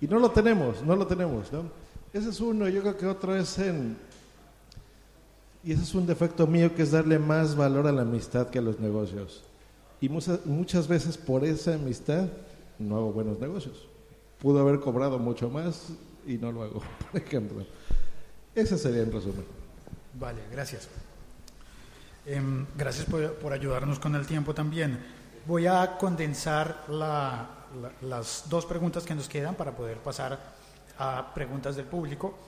Y 0.00 0.06
no 0.06 0.18
lo 0.18 0.30
tenemos, 0.30 0.82
no 0.82 0.94
lo 0.94 1.06
tenemos, 1.06 1.52
¿no? 1.52 1.64
Ese 2.12 2.30
es 2.30 2.40
uno, 2.40 2.68
yo 2.68 2.80
creo 2.80 2.96
que 2.96 3.06
otro 3.06 3.34
es 3.34 3.58
en... 3.58 3.96
Y 5.64 5.72
ese 5.72 5.82
es 5.82 5.94
un 5.94 6.06
defecto 6.06 6.46
mío, 6.46 6.74
que 6.74 6.82
es 6.82 6.90
darle 6.90 7.18
más 7.18 7.56
valor 7.56 7.86
a 7.86 7.92
la 7.92 8.02
amistad 8.02 8.50
que 8.50 8.58
a 8.58 8.62
los 8.62 8.78
negocios. 8.78 9.42
Y 10.00 10.08
muchas, 10.08 10.44
muchas 10.44 10.86
veces 10.86 11.16
por 11.16 11.44
esa 11.44 11.74
amistad 11.74 12.28
no 12.78 12.96
hago 12.96 13.12
buenos 13.12 13.40
negocios. 13.40 13.88
Pudo 14.38 14.60
haber 14.60 14.78
cobrado 14.78 15.18
mucho 15.18 15.48
más 15.48 15.88
y 16.26 16.34
no 16.34 16.52
lo 16.52 16.62
hago, 16.62 16.82
por 17.10 17.20
ejemplo. 17.20 17.64
Ese 18.54 18.78
sería 18.78 19.02
en 19.02 19.12
resumen. 19.12 19.44
Vale, 20.14 20.40
gracias. 20.50 20.88
Em, 22.26 22.66
gracias 22.76 23.04
por, 23.06 23.34
por 23.34 23.52
ayudarnos 23.52 23.98
con 23.98 24.14
el 24.14 24.26
tiempo 24.26 24.54
también. 24.54 24.98
Voy 25.46 25.66
a 25.66 25.98
condensar 25.98 26.84
la- 26.88 27.48
las 28.02 28.44
dos 28.48 28.64
preguntas 28.66 29.04
que 29.04 29.14
nos 29.14 29.28
quedan 29.28 29.56
para 29.56 29.72
poder 29.72 29.98
pasar 29.98 30.38
a 30.98 31.34
preguntas 31.34 31.74
del 31.76 31.86
público. 31.86 32.38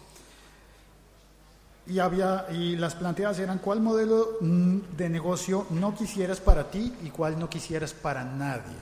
Y, 1.89 1.99
había, 1.99 2.47
y 2.51 2.77
las 2.77 2.95
planteadas 2.95 3.39
eran 3.39 3.59
cuál 3.59 3.81
modelo 3.81 4.39
mm, 4.41 4.79
de 4.97 5.09
negocio 5.09 5.67
no 5.71 5.95
quisieras 5.95 6.41
para 6.41 6.71
ti 6.71 6.95
y 7.05 7.11
cuál 7.11 7.39
no 7.39 7.49
quisieras 7.51 7.93
para 7.93 8.25
nadie. 8.25 8.77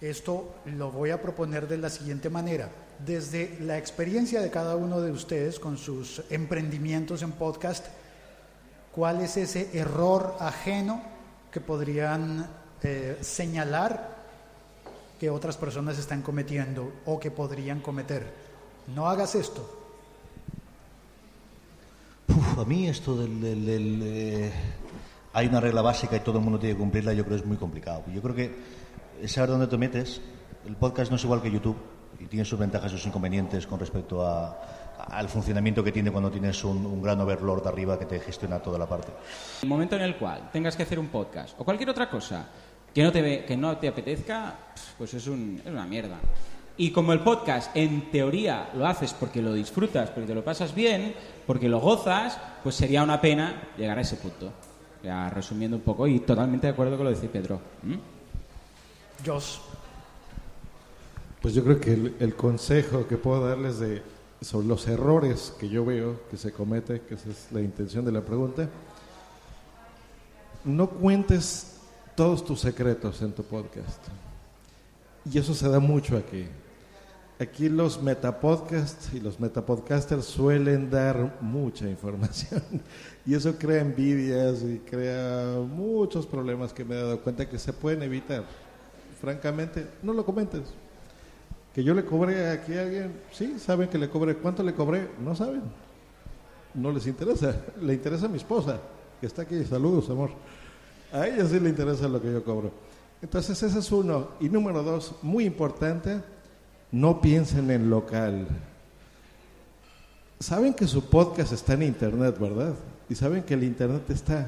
Esto 0.00 0.54
lo 0.64 0.90
voy 0.90 1.10
a 1.10 1.20
proponer 1.20 1.68
de 1.68 1.76
la 1.76 1.90
siguiente 1.90 2.30
manera. 2.30 2.70
Desde 3.04 3.58
la 3.60 3.76
experiencia 3.76 4.40
de 4.40 4.50
cada 4.50 4.76
uno 4.76 5.00
de 5.00 5.10
ustedes 5.10 5.60
con 5.60 5.76
sus 5.76 6.22
emprendimientos 6.30 7.22
en 7.22 7.32
podcast, 7.32 7.86
¿cuál 8.92 9.20
es 9.20 9.36
ese 9.36 9.68
error 9.78 10.36
ajeno 10.40 11.02
que 11.52 11.60
podrían 11.60 12.48
eh, 12.82 13.18
señalar 13.20 14.20
que 15.18 15.28
otras 15.28 15.58
personas 15.58 15.98
están 15.98 16.22
cometiendo 16.22 16.92
o 17.04 17.20
que 17.20 17.30
podrían 17.30 17.80
cometer? 17.80 18.32
No 18.94 19.06
hagas 19.06 19.34
esto. 19.34 19.78
Uf, 22.28 22.58
a 22.58 22.64
mí 22.64 22.88
esto 22.88 23.16
del... 23.16 24.00
eh, 24.02 24.52
hay 25.32 25.46
una 25.46 25.60
regla 25.60 25.82
básica 25.82 26.16
y 26.16 26.20
todo 26.20 26.38
el 26.38 26.44
mundo 26.44 26.58
tiene 26.58 26.74
que 26.74 26.80
cumplirla, 26.80 27.12
yo 27.12 27.24
creo 27.24 27.36
que 27.36 27.42
es 27.42 27.46
muy 27.46 27.58
complicado. 27.58 28.04
Yo 28.12 28.22
creo 28.22 28.34
que 28.34 28.79
es 29.22 29.32
saber 29.32 29.50
dónde 29.50 29.66
te 29.66 29.76
metes. 29.78 30.20
El 30.66 30.76
podcast 30.76 31.10
no 31.10 31.16
es 31.16 31.24
igual 31.24 31.40
que 31.42 31.50
YouTube 31.50 31.76
y 32.18 32.26
tiene 32.26 32.44
sus 32.44 32.58
ventajas 32.58 32.92
y 32.92 32.96
sus 32.96 33.06
inconvenientes 33.06 33.66
con 33.66 33.78
respecto 33.80 34.26
a- 34.26 34.58
al 35.08 35.28
funcionamiento 35.30 35.82
que 35.82 35.92
tiene 35.92 36.10
cuando 36.10 36.30
tienes 36.30 36.62
un, 36.64 36.84
un 36.84 37.00
gran 37.02 37.18
overlord 37.20 37.66
arriba 37.66 37.98
que 37.98 38.04
te 38.04 38.20
gestiona 38.20 38.58
toda 38.58 38.78
la 38.78 38.86
parte. 38.86 39.10
El 39.62 39.68
momento 39.68 39.96
en 39.96 40.02
el 40.02 40.16
cual 40.16 40.50
tengas 40.52 40.76
que 40.76 40.82
hacer 40.82 40.98
un 40.98 41.08
podcast 41.08 41.58
o 41.58 41.64
cualquier 41.64 41.88
otra 41.88 42.10
cosa 42.10 42.46
que 42.92 43.02
no 43.02 43.10
te, 43.10 43.22
ve- 43.22 43.44
que 43.46 43.56
no 43.56 43.76
te 43.78 43.88
apetezca, 43.88 44.54
pues 44.98 45.14
es, 45.14 45.26
un- 45.26 45.60
es 45.64 45.70
una 45.72 45.86
mierda. 45.86 46.16
Y 46.76 46.90
como 46.92 47.12
el 47.12 47.20
podcast 47.20 47.74
en 47.76 48.10
teoría 48.10 48.70
lo 48.74 48.86
haces 48.86 49.14
porque 49.14 49.40
lo 49.42 49.52
disfrutas, 49.54 50.10
porque 50.10 50.26
te 50.26 50.34
lo 50.34 50.44
pasas 50.44 50.74
bien, 50.74 51.14
porque 51.46 51.68
lo 51.68 51.78
gozas, 51.80 52.38
pues 52.62 52.74
sería 52.74 53.02
una 53.02 53.20
pena 53.20 53.68
llegar 53.78 53.96
a 53.98 54.00
ese 54.02 54.16
punto. 54.16 54.52
Ya 55.02 55.30
resumiendo 55.30 55.78
un 55.78 55.82
poco 55.82 56.06
y 56.06 56.20
totalmente 56.20 56.66
de 56.66 56.72
acuerdo 56.74 56.96
con 56.98 57.06
lo 57.06 57.10
que 57.12 57.16
dice 57.20 57.28
Pedro. 57.28 57.60
¿Mm? 57.82 57.94
Jos. 59.24 59.60
Pues 61.42 61.54
yo 61.54 61.64
creo 61.64 61.80
que 61.80 61.92
el, 61.92 62.16
el 62.20 62.34
consejo 62.34 63.06
que 63.06 63.16
puedo 63.16 63.46
darles 63.46 63.78
de, 63.78 64.02
sobre 64.40 64.66
los 64.66 64.86
errores 64.88 65.54
que 65.58 65.68
yo 65.68 65.84
veo 65.84 66.20
que 66.30 66.36
se 66.36 66.52
comete, 66.52 67.02
que 67.02 67.14
esa 67.14 67.30
es 67.30 67.48
la 67.50 67.60
intención 67.60 68.04
de 68.04 68.12
la 68.12 68.22
pregunta, 68.22 68.68
no 70.64 70.88
cuentes 70.88 71.76
todos 72.14 72.44
tus 72.44 72.60
secretos 72.60 73.20
en 73.22 73.32
tu 73.32 73.42
podcast. 73.42 74.02
Y 75.30 75.38
eso 75.38 75.54
se 75.54 75.68
da 75.68 75.80
mucho 75.80 76.16
aquí. 76.16 76.46
Aquí 77.38 77.70
los 77.70 78.02
metapodcasts 78.02 79.14
y 79.14 79.20
los 79.20 79.40
metapodcasters 79.40 80.26
suelen 80.26 80.90
dar 80.90 81.38
mucha 81.40 81.88
información 81.88 82.62
y 83.26 83.34
eso 83.34 83.56
crea 83.56 83.80
envidias 83.80 84.62
y 84.62 84.78
crea 84.78 85.56
muchos 85.66 86.26
problemas 86.26 86.74
que 86.74 86.84
me 86.84 86.94
he 86.94 86.98
dado 86.98 87.20
cuenta 87.20 87.48
que 87.48 87.58
se 87.58 87.72
pueden 87.72 88.02
evitar. 88.02 88.44
Francamente, 89.20 89.86
no 90.02 90.12
lo 90.12 90.24
comentes. 90.24 90.62
Que 91.74 91.84
yo 91.84 91.94
le 91.94 92.04
cobré 92.04 92.50
aquí 92.50 92.74
a 92.74 92.82
alguien, 92.82 93.12
sí, 93.32 93.58
saben 93.58 93.88
que 93.88 93.98
le 93.98 94.08
cobré. 94.08 94.36
¿Cuánto 94.36 94.62
le 94.62 94.74
cobré? 94.74 95.08
No 95.22 95.36
saben. 95.36 95.62
No 96.74 96.90
les 96.90 97.06
interesa. 97.06 97.54
Le 97.80 97.94
interesa 97.94 98.26
a 98.26 98.28
mi 98.28 98.36
esposa, 98.36 98.78
que 99.20 99.26
está 99.26 99.42
aquí. 99.42 99.64
Saludos, 99.64 100.08
amor. 100.10 100.30
A 101.12 101.26
ella 101.26 101.44
sí 101.46 101.58
le 101.58 101.68
interesa 101.68 102.08
lo 102.08 102.22
que 102.22 102.32
yo 102.32 102.44
cobro. 102.44 102.70
Entonces, 103.20 103.60
ese 103.62 103.78
es 103.78 103.92
uno. 103.92 104.28
Y 104.40 104.48
número 104.48 104.82
dos, 104.82 105.14
muy 105.22 105.44
importante, 105.44 106.20
no 106.92 107.20
piensen 107.20 107.70
en 107.70 107.90
local. 107.90 108.46
Saben 110.38 110.72
que 110.72 110.86
su 110.86 111.04
podcast 111.04 111.52
está 111.52 111.74
en 111.74 111.82
internet, 111.82 112.38
¿verdad? 112.38 112.74
Y 113.08 113.14
saben 113.14 113.42
que 113.42 113.54
el 113.54 113.64
internet 113.64 114.08
está 114.08 114.46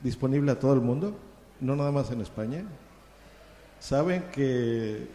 disponible 0.00 0.52
a 0.52 0.58
todo 0.58 0.74
el 0.74 0.80
mundo, 0.80 1.14
no 1.60 1.74
nada 1.74 1.90
más 1.90 2.10
en 2.10 2.20
España. 2.20 2.64
Saben 3.82 4.22
que, 4.32 5.08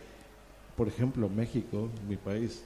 por 0.75 0.89
ejemplo, 0.89 1.29
México, 1.29 1.87
mi 2.05 2.17
país, 2.17 2.61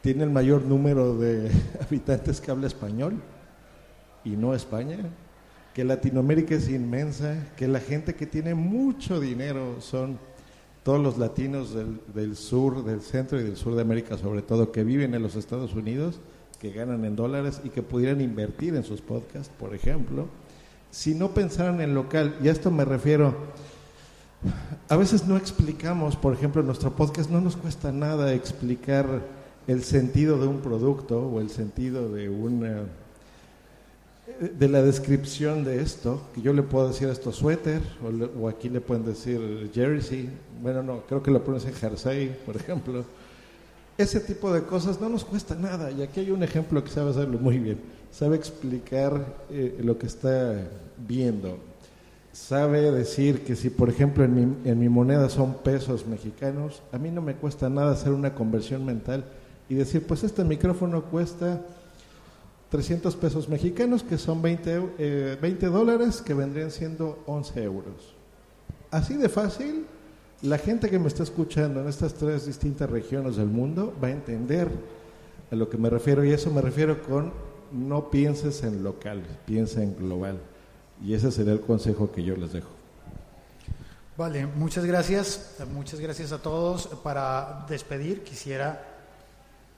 tiene 0.00 0.24
el 0.24 0.30
mayor 0.30 0.62
número 0.62 1.18
de 1.18 1.50
habitantes 1.86 2.40
que 2.40 2.50
habla 2.50 2.66
español 2.66 3.20
y 4.24 4.30
no 4.30 4.54
España. 4.54 4.96
Que 5.74 5.84
Latinoamérica 5.84 6.54
es 6.54 6.70
inmensa, 6.70 7.46
que 7.58 7.68
la 7.68 7.78
gente 7.78 8.14
que 8.14 8.24
tiene 8.24 8.54
mucho 8.54 9.20
dinero 9.20 9.82
son 9.82 10.18
todos 10.82 10.98
los 10.98 11.18
latinos 11.18 11.74
del, 11.74 12.34
sur, 12.34 12.82
del 12.82 13.02
centro 13.02 13.38
y 13.38 13.42
del 13.42 13.58
sur 13.58 13.74
de 13.74 13.82
América, 13.82 14.16
sobre 14.16 14.40
todo, 14.40 14.72
que 14.72 14.82
viven 14.82 15.12
en 15.12 15.20
los 15.20 15.36
Estados 15.36 15.74
Unidos, 15.74 16.20
que 16.58 16.72
ganan 16.72 17.04
en 17.04 17.16
dólares 17.16 17.60
y 17.64 17.68
que 17.68 17.82
pudieran 17.82 18.22
invertir 18.22 18.74
en 18.76 18.82
sus 18.82 19.02
podcasts, 19.02 19.52
por 19.58 19.74
ejemplo. 19.74 20.26
si 20.90 21.14
no 21.14 21.34
pensaran 21.34 21.82
en 21.82 21.94
local, 21.94 22.34
y 22.42 22.48
a 22.48 22.52
esto 22.52 22.70
me 22.70 22.86
refiero, 22.86 23.34
a 24.88 24.96
veces 24.96 25.26
no 25.26 25.36
explicamos, 25.36 26.16
por 26.16 26.32
ejemplo, 26.34 26.60
en 26.60 26.66
nuestro 26.66 26.90
podcast 26.94 27.30
no 27.30 27.40
nos 27.40 27.56
cuesta 27.56 27.92
nada 27.92 28.32
explicar 28.32 29.06
el 29.66 29.84
sentido 29.84 30.38
de 30.40 30.46
un 30.46 30.60
producto 30.60 31.20
o 31.26 31.40
el 31.40 31.50
sentido 31.50 32.08
de 32.10 32.28
una 32.30 32.82
de 34.40 34.68
la 34.68 34.82
descripción 34.82 35.64
de 35.64 35.80
esto, 35.82 36.22
que 36.34 36.42
yo 36.42 36.52
le 36.52 36.62
puedo 36.62 36.88
decir 36.88 37.08
esto 37.08 37.32
suéter, 37.32 37.80
o, 38.06 38.10
le- 38.12 38.30
o 38.40 38.48
aquí 38.48 38.68
le 38.68 38.80
pueden 38.80 39.04
decir 39.04 39.70
jersey, 39.74 40.28
bueno, 40.62 40.82
no, 40.82 41.00
creo 41.08 41.22
que 41.22 41.30
lo 41.30 41.42
pronuncian 41.42 41.74
jersey, 41.74 42.36
por 42.46 42.56
ejemplo. 42.56 43.04
Ese 43.96 44.20
tipo 44.20 44.52
de 44.52 44.62
cosas 44.62 45.00
no 45.00 45.08
nos 45.08 45.24
cuesta 45.24 45.54
nada, 45.56 45.90
y 45.90 46.02
aquí 46.02 46.20
hay 46.20 46.30
un 46.30 46.42
ejemplo 46.42 46.84
que 46.84 46.90
sabe 46.90 47.10
hacerlo 47.10 47.38
muy 47.38 47.58
bien. 47.58 47.80
Sabe 48.12 48.36
explicar 48.36 49.34
eh, 49.50 49.80
lo 49.82 49.98
que 49.98 50.06
está 50.06 50.54
viendo. 51.06 51.58
Sabe 52.38 52.92
decir 52.92 53.42
que 53.44 53.56
si, 53.56 53.68
por 53.68 53.90
ejemplo, 53.90 54.22
en 54.24 54.32
mi, 54.34 54.70
en 54.70 54.78
mi 54.78 54.88
moneda 54.88 55.28
son 55.28 55.54
pesos 55.54 56.06
mexicanos, 56.06 56.82
a 56.92 56.98
mí 56.98 57.10
no 57.10 57.20
me 57.20 57.34
cuesta 57.34 57.68
nada 57.68 57.90
hacer 57.92 58.12
una 58.12 58.32
conversión 58.34 58.86
mental 58.86 59.24
y 59.68 59.74
decir, 59.74 60.06
pues 60.06 60.22
este 60.22 60.44
micrófono 60.44 61.02
cuesta 61.02 61.60
300 62.70 63.16
pesos 63.16 63.48
mexicanos, 63.48 64.02
que 64.04 64.16
son 64.16 64.40
20, 64.40 64.78
eu- 64.80 64.90
eh, 64.98 65.36
20 65.42 65.66
dólares, 65.66 66.22
que 66.22 66.32
vendrían 66.32 66.70
siendo 66.70 67.18
11 67.26 67.62
euros. 67.64 68.14
Así 68.92 69.14
de 69.14 69.28
fácil, 69.28 69.84
la 70.40 70.58
gente 70.58 70.88
que 70.88 70.98
me 71.00 71.08
está 71.08 71.24
escuchando 71.24 71.80
en 71.80 71.88
estas 71.88 72.14
tres 72.14 72.46
distintas 72.46 72.88
regiones 72.88 73.36
del 73.36 73.48
mundo 73.48 73.92
va 74.02 74.08
a 74.08 74.12
entender 74.12 74.68
a 75.50 75.56
lo 75.56 75.68
que 75.68 75.76
me 75.76 75.90
refiero, 75.90 76.24
y 76.24 76.30
eso 76.30 76.50
me 76.52 76.62
refiero 76.62 77.02
con 77.02 77.32
no 77.72 78.10
pienses 78.10 78.62
en 78.62 78.84
local, 78.84 79.22
piensa 79.44 79.82
en 79.82 79.96
global. 79.96 80.38
Y 81.04 81.14
ese 81.14 81.30
sería 81.30 81.52
el 81.52 81.60
consejo 81.60 82.10
que 82.10 82.22
yo 82.22 82.36
les 82.36 82.52
dejo. 82.52 82.70
Vale, 84.16 84.46
muchas 84.46 84.84
gracias. 84.84 85.56
Muchas 85.72 86.00
gracias 86.00 86.32
a 86.32 86.42
todos. 86.42 86.88
Para 87.02 87.64
despedir, 87.68 88.24
quisiera 88.24 88.84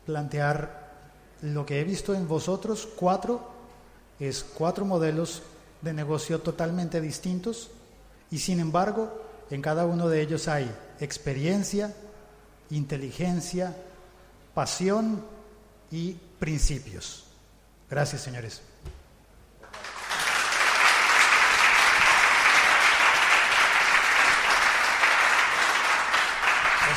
plantear 0.06 0.90
lo 1.42 1.64
que 1.64 1.80
he 1.80 1.84
visto 1.84 2.14
en 2.14 2.26
vosotros, 2.26 2.88
cuatro, 2.96 3.50
es 4.18 4.44
cuatro 4.44 4.84
modelos 4.84 5.42
de 5.80 5.92
negocio 5.92 6.40
totalmente 6.40 7.00
distintos 7.00 7.70
y 8.30 8.38
sin 8.38 8.60
embargo, 8.60 9.10
en 9.50 9.62
cada 9.62 9.86
uno 9.86 10.08
de 10.08 10.20
ellos 10.20 10.46
hay 10.48 10.70
experiencia, 11.00 11.94
inteligencia, 12.70 13.74
pasión 14.54 15.24
y 15.90 16.12
principios. 16.38 17.24
Gracias, 17.88 18.22
señores. 18.22 18.62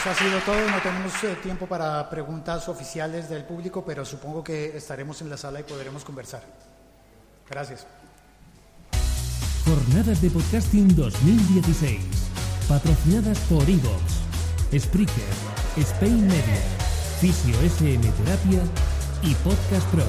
Eso 0.04 0.10
ha 0.10 0.16
sido 0.16 0.38
todo. 0.39 0.70
No 0.70 0.82
tenemos 0.82 1.24
eh, 1.24 1.38
tiempo 1.41 1.66
para 1.66 2.10
preguntas 2.10 2.68
oficiales 2.68 3.30
del 3.30 3.45
público, 3.45 3.86
pero 3.86 4.04
supongo 4.04 4.43
que 4.43 4.76
estaremos 4.76 5.22
en 5.22 5.30
la 5.30 5.38
sala 5.38 5.62
y 5.62 5.64
podremos 5.64 6.04
conversar. 6.04 6.43
Gracias. 7.49 7.88
Jornadas 9.64 10.22
de 10.22 10.30
Podcasting 10.30 10.93
2016. 10.93 12.01
Patrocinadas 12.68 13.39
por 13.47 13.64
Evox, 13.70 14.20
Spreaker, 14.78 15.34
Spain 15.78 16.28
Media, 16.28 16.62
Fisio 17.22 17.58
SM 17.62 18.06
Terapia 18.06 18.62
y 19.22 19.34
Podcast 19.36 19.88
Pro. 19.88 20.04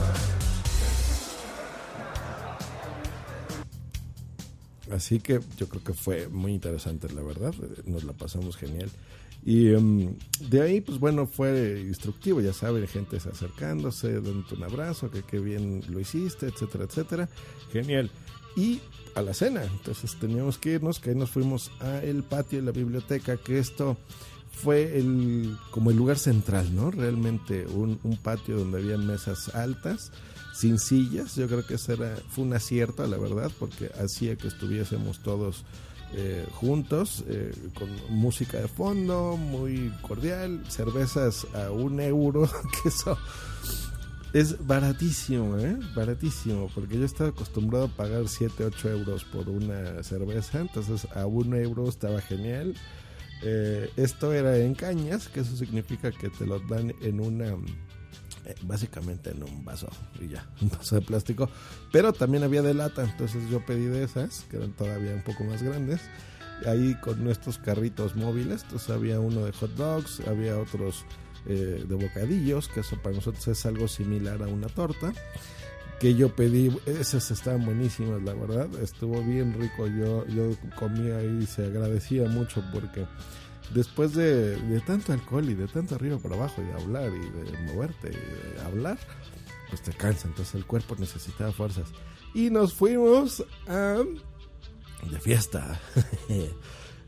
Así 4.92 5.20
que 5.20 5.40
yo 5.56 5.68
creo 5.68 5.84
que 5.84 5.94
fue 5.94 6.26
muy 6.26 6.52
interesante, 6.52 7.08
la 7.12 7.22
verdad. 7.22 7.54
Nos 7.86 8.02
la 8.02 8.12
pasamos 8.12 8.56
genial. 8.56 8.90
Y 9.44 9.74
em, 9.74 10.16
de 10.48 10.62
ahí, 10.62 10.80
pues 10.80 10.98
bueno, 10.98 11.26
fue 11.26 11.84
instructivo, 11.86 12.40
ya 12.40 12.54
saben, 12.54 12.86
gente 12.88 13.20
se 13.20 13.28
acercándose, 13.28 14.14
dándote 14.14 14.54
un 14.54 14.64
abrazo, 14.64 15.10
que 15.10 15.22
qué 15.22 15.38
bien 15.38 15.82
lo 15.88 16.00
hiciste, 16.00 16.46
etcétera, 16.46 16.84
etcétera. 16.84 17.28
Genial. 17.70 18.10
Y 18.56 18.80
a 19.14 19.22
la 19.22 19.34
cena, 19.34 19.64
entonces 19.64 20.16
teníamos 20.18 20.58
que 20.58 20.72
irnos, 20.72 20.98
que 20.98 21.10
ahí 21.10 21.16
nos 21.16 21.30
fuimos 21.30 21.70
a 21.80 21.98
el 21.98 22.22
patio 22.22 22.58
de 22.58 22.64
la 22.64 22.72
biblioteca, 22.72 23.36
que 23.36 23.58
esto 23.58 23.98
fue 24.50 24.98
el 24.98 25.56
como 25.70 25.90
el 25.90 25.96
lugar 25.96 26.18
central, 26.18 26.74
¿no? 26.74 26.90
Realmente 26.90 27.66
un, 27.66 27.98
un 28.02 28.16
patio 28.16 28.56
donde 28.56 28.78
había 28.78 28.96
mesas 28.96 29.54
altas, 29.54 30.10
sin 30.54 30.78
sillas. 30.78 31.36
Yo 31.36 31.48
creo 31.48 31.66
que 31.66 31.74
ese 31.74 31.94
era, 31.94 32.16
fue 32.30 32.44
un 32.44 32.54
acierto, 32.54 33.06
la 33.06 33.18
verdad, 33.18 33.50
porque 33.58 33.90
hacía 34.02 34.36
que 34.36 34.48
estuviésemos 34.48 35.22
todos 35.22 35.64
eh, 36.16 36.46
juntos, 36.52 37.24
eh, 37.28 37.52
con 37.74 37.88
música 38.08 38.60
de 38.60 38.68
fondo, 38.68 39.36
muy 39.36 39.92
cordial, 40.02 40.64
cervezas 40.68 41.46
a 41.54 41.70
un 41.70 42.00
euro, 42.00 42.48
que 42.82 42.88
eso 42.88 43.18
es 44.32 44.66
baratísimo, 44.66 45.58
¿eh? 45.58 45.76
Baratísimo, 45.94 46.70
porque 46.74 46.98
yo 46.98 47.04
estaba 47.04 47.30
acostumbrado 47.30 47.86
a 47.86 47.88
pagar 47.88 48.28
7, 48.28 48.64
8 48.64 48.90
euros 48.90 49.24
por 49.24 49.48
una 49.48 50.02
cerveza, 50.02 50.60
entonces 50.60 51.06
a 51.14 51.26
un 51.26 51.54
euro 51.54 51.88
estaba 51.88 52.20
genial. 52.20 52.74
Eh, 53.42 53.90
esto 53.96 54.32
era 54.32 54.56
en 54.58 54.74
cañas, 54.74 55.28
que 55.28 55.40
eso 55.40 55.56
significa 55.56 56.10
que 56.10 56.30
te 56.30 56.46
lo 56.46 56.58
dan 56.60 56.94
en 57.02 57.20
una, 57.20 57.56
eh, 58.46 58.54
básicamente 58.62 59.30
en 59.30 59.42
un 59.42 59.64
vaso, 59.64 59.88
y 60.20 60.28
ya, 60.28 60.48
un 60.60 60.70
vaso 60.70 60.96
de 60.96 61.02
plástico, 61.02 61.48
pero 61.92 62.12
también 62.12 62.42
había 62.42 62.62
de 62.62 62.74
lata, 62.74 63.04
entonces 63.04 63.48
yo 63.50 63.64
pedí 63.64 63.86
de 63.86 64.04
esas, 64.04 64.42
que 64.50 64.56
eran 64.56 64.72
todavía 64.72 65.14
un 65.14 65.22
poco 65.22 65.44
más 65.44 65.62
grandes, 65.62 66.00
ahí 66.66 66.94
con 67.00 67.22
nuestros 67.22 67.58
carritos 67.58 68.16
móviles, 68.16 68.62
entonces 68.62 68.90
había 68.90 69.20
uno 69.20 69.44
de 69.44 69.52
hot 69.52 69.74
dogs, 69.74 70.20
había 70.26 70.58
otros 70.58 71.04
eh, 71.46 71.84
de 71.86 71.94
bocadillos, 71.94 72.68
que 72.68 72.80
eso 72.80 72.96
para 73.02 73.16
nosotros 73.16 73.46
es 73.48 73.66
algo 73.66 73.88
similar 73.88 74.42
a 74.42 74.46
una 74.46 74.68
torta, 74.68 75.12
que 76.00 76.14
yo 76.14 76.34
pedí, 76.34 76.76
esas 76.86 77.30
estaban 77.30 77.64
buenísimas, 77.64 78.22
la 78.22 78.34
verdad, 78.34 78.68
estuvo 78.82 79.22
bien 79.22 79.58
rico, 79.58 79.86
yo, 79.86 80.26
yo 80.26 80.56
comía 80.76 81.22
y 81.22 81.46
se 81.46 81.66
agradecía 81.66 82.28
mucho 82.28 82.62
porque 82.72 83.06
después 83.72 84.14
de, 84.14 84.56
de 84.56 84.80
tanto 84.80 85.12
alcohol 85.12 85.48
y 85.48 85.54
de 85.54 85.66
tanto 85.66 85.94
arriba 85.94 86.18
para 86.18 86.34
abajo 86.34 86.62
y 86.62 86.64
de 86.64 86.72
hablar 86.74 87.12
y 87.14 87.20
de 87.20 87.72
moverte 87.72 88.10
y 88.10 88.54
de 88.56 88.62
hablar, 88.62 88.98
pues 89.68 89.82
te 89.82 89.92
cansa, 89.92 90.28
entonces 90.28 90.54
el 90.54 90.66
cuerpo 90.66 90.96
necesitaba 90.98 91.52
fuerzas. 91.52 91.88
Y 92.34 92.50
nos 92.50 92.74
fuimos 92.74 93.44
a... 93.68 94.02
de 95.10 95.20
fiesta. 95.20 95.80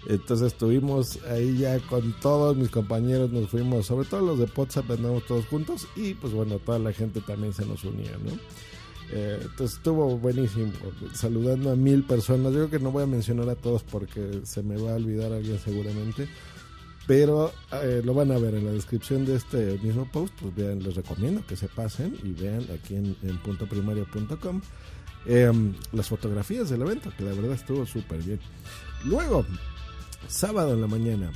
Entonces 0.09 0.53
estuvimos 0.53 1.19
ahí 1.25 1.59
ya 1.59 1.81
con 1.81 2.13
todos 2.21 2.57
mis 2.57 2.71
compañeros, 2.71 3.33
nos 3.33 3.51
fuimos, 3.51 3.87
sobre 3.87 4.07
todo 4.07 4.21
los 4.25 4.39
de 4.39 4.49
WhatsApp, 4.55 4.89
andamos 4.93 5.27
todos 5.27 5.47
juntos 5.47 5.89
y 5.97 6.15
pues 6.15 6.33
bueno, 6.33 6.61
toda 6.61 6.79
la 6.79 6.93
gente 6.93 7.21
también 7.21 7.53
se 7.53 7.67
nos 7.67 7.83
unía, 7.83 8.13
¿no? 8.25 8.33
Eh, 9.13 9.39
entonces 9.43 9.77
estuvo 9.77 10.19
buenísimo, 10.19 10.73
saludando 11.13 11.71
a 11.71 11.77
mil 11.77 12.05
personas. 12.05 12.53
Yo 12.53 12.67
creo 12.67 12.71
que 12.71 12.79
no 12.81 12.91
voy 12.91 13.05
a 13.05 13.07
mencionar 13.07 13.49
a 13.49 13.55
todos 13.55 13.83
porque 13.83 14.41
se 14.45 14.63
me 14.63 14.77
va 14.77 14.93
a 14.93 14.97
olvidar 14.97 15.33
alguien 15.33 15.59
seguramente, 15.59 16.29
pero 17.07 17.53
eh, 17.83 18.03
lo 18.05 18.15
van 18.15 18.33
a 18.33 18.39
ver 18.39 18.55
en 18.55 18.67
la 18.67 18.73
descripción 18.73 19.25
de 19.25 19.37
este 19.37 19.79
mismo 19.83 20.11
post. 20.11 20.35
Pues 20.41 20.55
vean, 20.55 20.83
les 20.83 20.95
recomiendo 20.95 21.47
que 21.47 21.57
se 21.57 21.69
pasen 21.69 22.17
y 22.23 22.33
vean 22.33 22.67
aquí 22.75 22.97
en, 22.97 23.17
en 23.23 23.39
puntoprimario.com 23.39 24.61
eh, 25.27 25.53
las 25.93 26.09
fotografías 26.09 26.71
del 26.71 26.83
evento, 26.83 27.13
que 27.17 27.25
la 27.25 27.33
verdad 27.33 27.53
estuvo 27.53 27.85
súper 27.85 28.23
bien. 28.23 28.41
Luego, 29.05 29.45
sábado 30.29 30.75
en 30.75 30.81
la 30.81 30.87
mañana. 30.87 31.31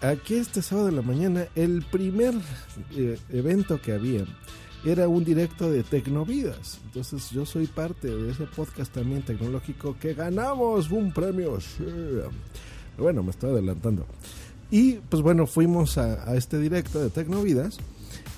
Aquí 0.00 0.34
este 0.34 0.62
sábado 0.62 0.88
en 0.88 0.96
la 0.96 1.02
mañana, 1.02 1.46
el 1.54 1.82
primer 1.82 2.34
eh, 2.96 3.18
evento 3.30 3.80
que 3.80 3.92
había 3.92 4.24
era 4.84 5.08
un 5.08 5.24
directo 5.24 5.70
de 5.70 5.82
Tecnovidas. 5.82 6.80
Entonces 6.84 7.30
yo 7.30 7.46
soy 7.46 7.66
parte 7.66 8.08
de 8.08 8.30
ese 8.30 8.44
podcast 8.44 8.92
también 8.92 9.22
tecnológico 9.22 9.96
que 9.98 10.14
ganamos 10.14 10.90
un 10.90 11.12
premio. 11.12 11.58
Bueno, 12.98 13.22
me 13.22 13.30
estoy 13.30 13.50
adelantando. 13.50 14.06
Y 14.70 14.94
pues 14.94 15.22
bueno, 15.22 15.46
fuimos 15.46 15.98
a, 15.98 16.30
a 16.30 16.36
este 16.36 16.58
directo 16.58 17.00
de 17.00 17.10
Tecnovidas. 17.10 17.78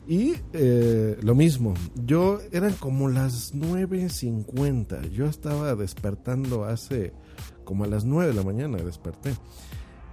Y 0.08 0.34
eh, 0.52 1.18
lo 1.20 1.34
mismo, 1.34 1.74
yo 2.04 2.38
eran 2.52 2.74
como 2.74 3.08
las 3.08 3.54
9.50. 3.54 5.10
Yo 5.10 5.26
estaba 5.26 5.74
despertando 5.74 6.64
hace 6.64 7.12
como 7.64 7.84
a 7.84 7.88
las 7.88 8.04
9 8.04 8.28
de 8.30 8.34
la 8.34 8.44
mañana, 8.44 8.78
desperté. 8.78 9.34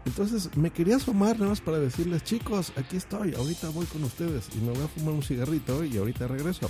Entonces 0.06 0.56
me 0.58 0.72
quería 0.72 0.98
asomar 0.98 1.38
nada 1.38 1.50
más 1.50 1.62
para 1.62 1.80
decirles, 1.80 2.24
chicos, 2.24 2.74
aquí 2.76 2.98
estoy, 2.98 3.34
ahorita 3.36 3.70
voy 3.70 3.86
con 3.86 4.04
ustedes 4.04 4.50
y 4.56 4.60
me 4.60 4.72
voy 4.72 4.84
a 4.84 4.88
fumar 4.88 5.14
un 5.14 5.24
cigarrito 5.24 5.84
y 5.84 5.98
ahorita 5.98 6.28
regreso. 6.28 6.70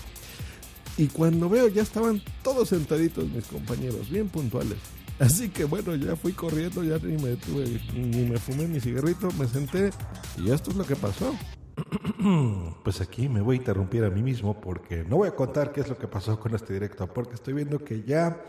Y 0.98 1.08
cuando 1.08 1.50
veo 1.50 1.68
ya 1.68 1.82
estaban 1.82 2.22
todos 2.44 2.70
sentaditos 2.70 3.28
mis 3.30 3.46
compañeros, 3.48 4.10
bien 4.10 4.30
puntuales. 4.30 4.78
Así 5.20 5.50
que 5.50 5.66
bueno, 5.66 5.96
ya 5.96 6.16
fui 6.16 6.34
corriendo, 6.34 6.84
ya 6.84 6.98
ni 7.00 7.22
me 7.22 7.36
tuve, 7.36 7.82
ni 7.96 8.26
me 8.26 8.38
fumé 8.38 8.68
mi 8.68 8.80
cigarrito, 8.80 9.30
me 9.40 9.48
senté 9.48 9.92
y 10.38 10.52
esto 10.52 10.72
es 10.72 10.78
lo 10.78 10.86
que 10.86 10.96
pasó. 10.96 11.34
Pues 12.84 13.02
aquí 13.02 13.30
me 13.30 13.42
voy 13.42 13.56
a 13.56 13.60
interrumpir 13.60 14.04
a 14.04 14.10
mí 14.10 14.22
mismo 14.22 14.60
porque 14.60 15.04
no 15.04 15.18
voy 15.18 15.30
a 15.30 15.36
contar 15.36 15.72
qué 15.72 15.82
es 15.82 15.90
lo 15.90 15.98
que 15.98 16.08
pasó 16.08 16.40
con 16.40 16.54
este 16.54 16.74
directo, 16.74 17.08
porque 17.08 17.36
estoy 17.36 17.54
viendo 17.54 17.80
que 17.80 18.04
ya 18.04 18.44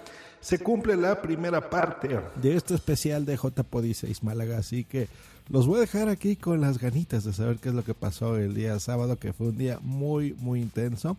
se 0.44 0.58
cumple 0.58 0.94
la 0.94 1.22
primera 1.22 1.70
parte 1.70 2.20
de 2.36 2.54
este 2.54 2.74
especial 2.74 3.24
de 3.24 3.34
JPOD 3.36 3.94
6 3.94 4.22
Málaga, 4.22 4.58
así 4.58 4.84
que 4.84 5.08
los 5.48 5.66
voy 5.66 5.78
a 5.78 5.80
dejar 5.80 6.10
aquí 6.10 6.36
con 6.36 6.60
las 6.60 6.78
ganitas 6.78 7.24
de 7.24 7.32
saber 7.32 7.56
qué 7.56 7.70
es 7.70 7.74
lo 7.74 7.82
que 7.82 7.94
pasó 7.94 8.36
el 8.36 8.52
día 8.52 8.78
sábado, 8.78 9.18
que 9.18 9.32
fue 9.32 9.48
un 9.48 9.56
día 9.56 9.78
muy, 9.80 10.34
muy 10.34 10.60
intenso. 10.60 11.16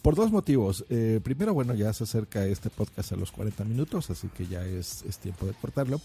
Por 0.00 0.14
dos 0.14 0.32
motivos. 0.32 0.84
Eh, 0.88 1.20
primero, 1.22 1.52
bueno, 1.52 1.74
ya 1.74 1.92
se 1.92 2.04
acerca 2.04 2.46
este 2.46 2.70
podcast 2.70 3.12
a 3.12 3.16
los 3.16 3.32
40 3.32 3.64
minutos, 3.64 4.08
así 4.08 4.28
que 4.28 4.46
ya 4.46 4.64
es, 4.64 5.02
es 5.06 5.18
tiempo 5.18 5.44
de 5.44 5.52
cortarlo. 5.52 6.00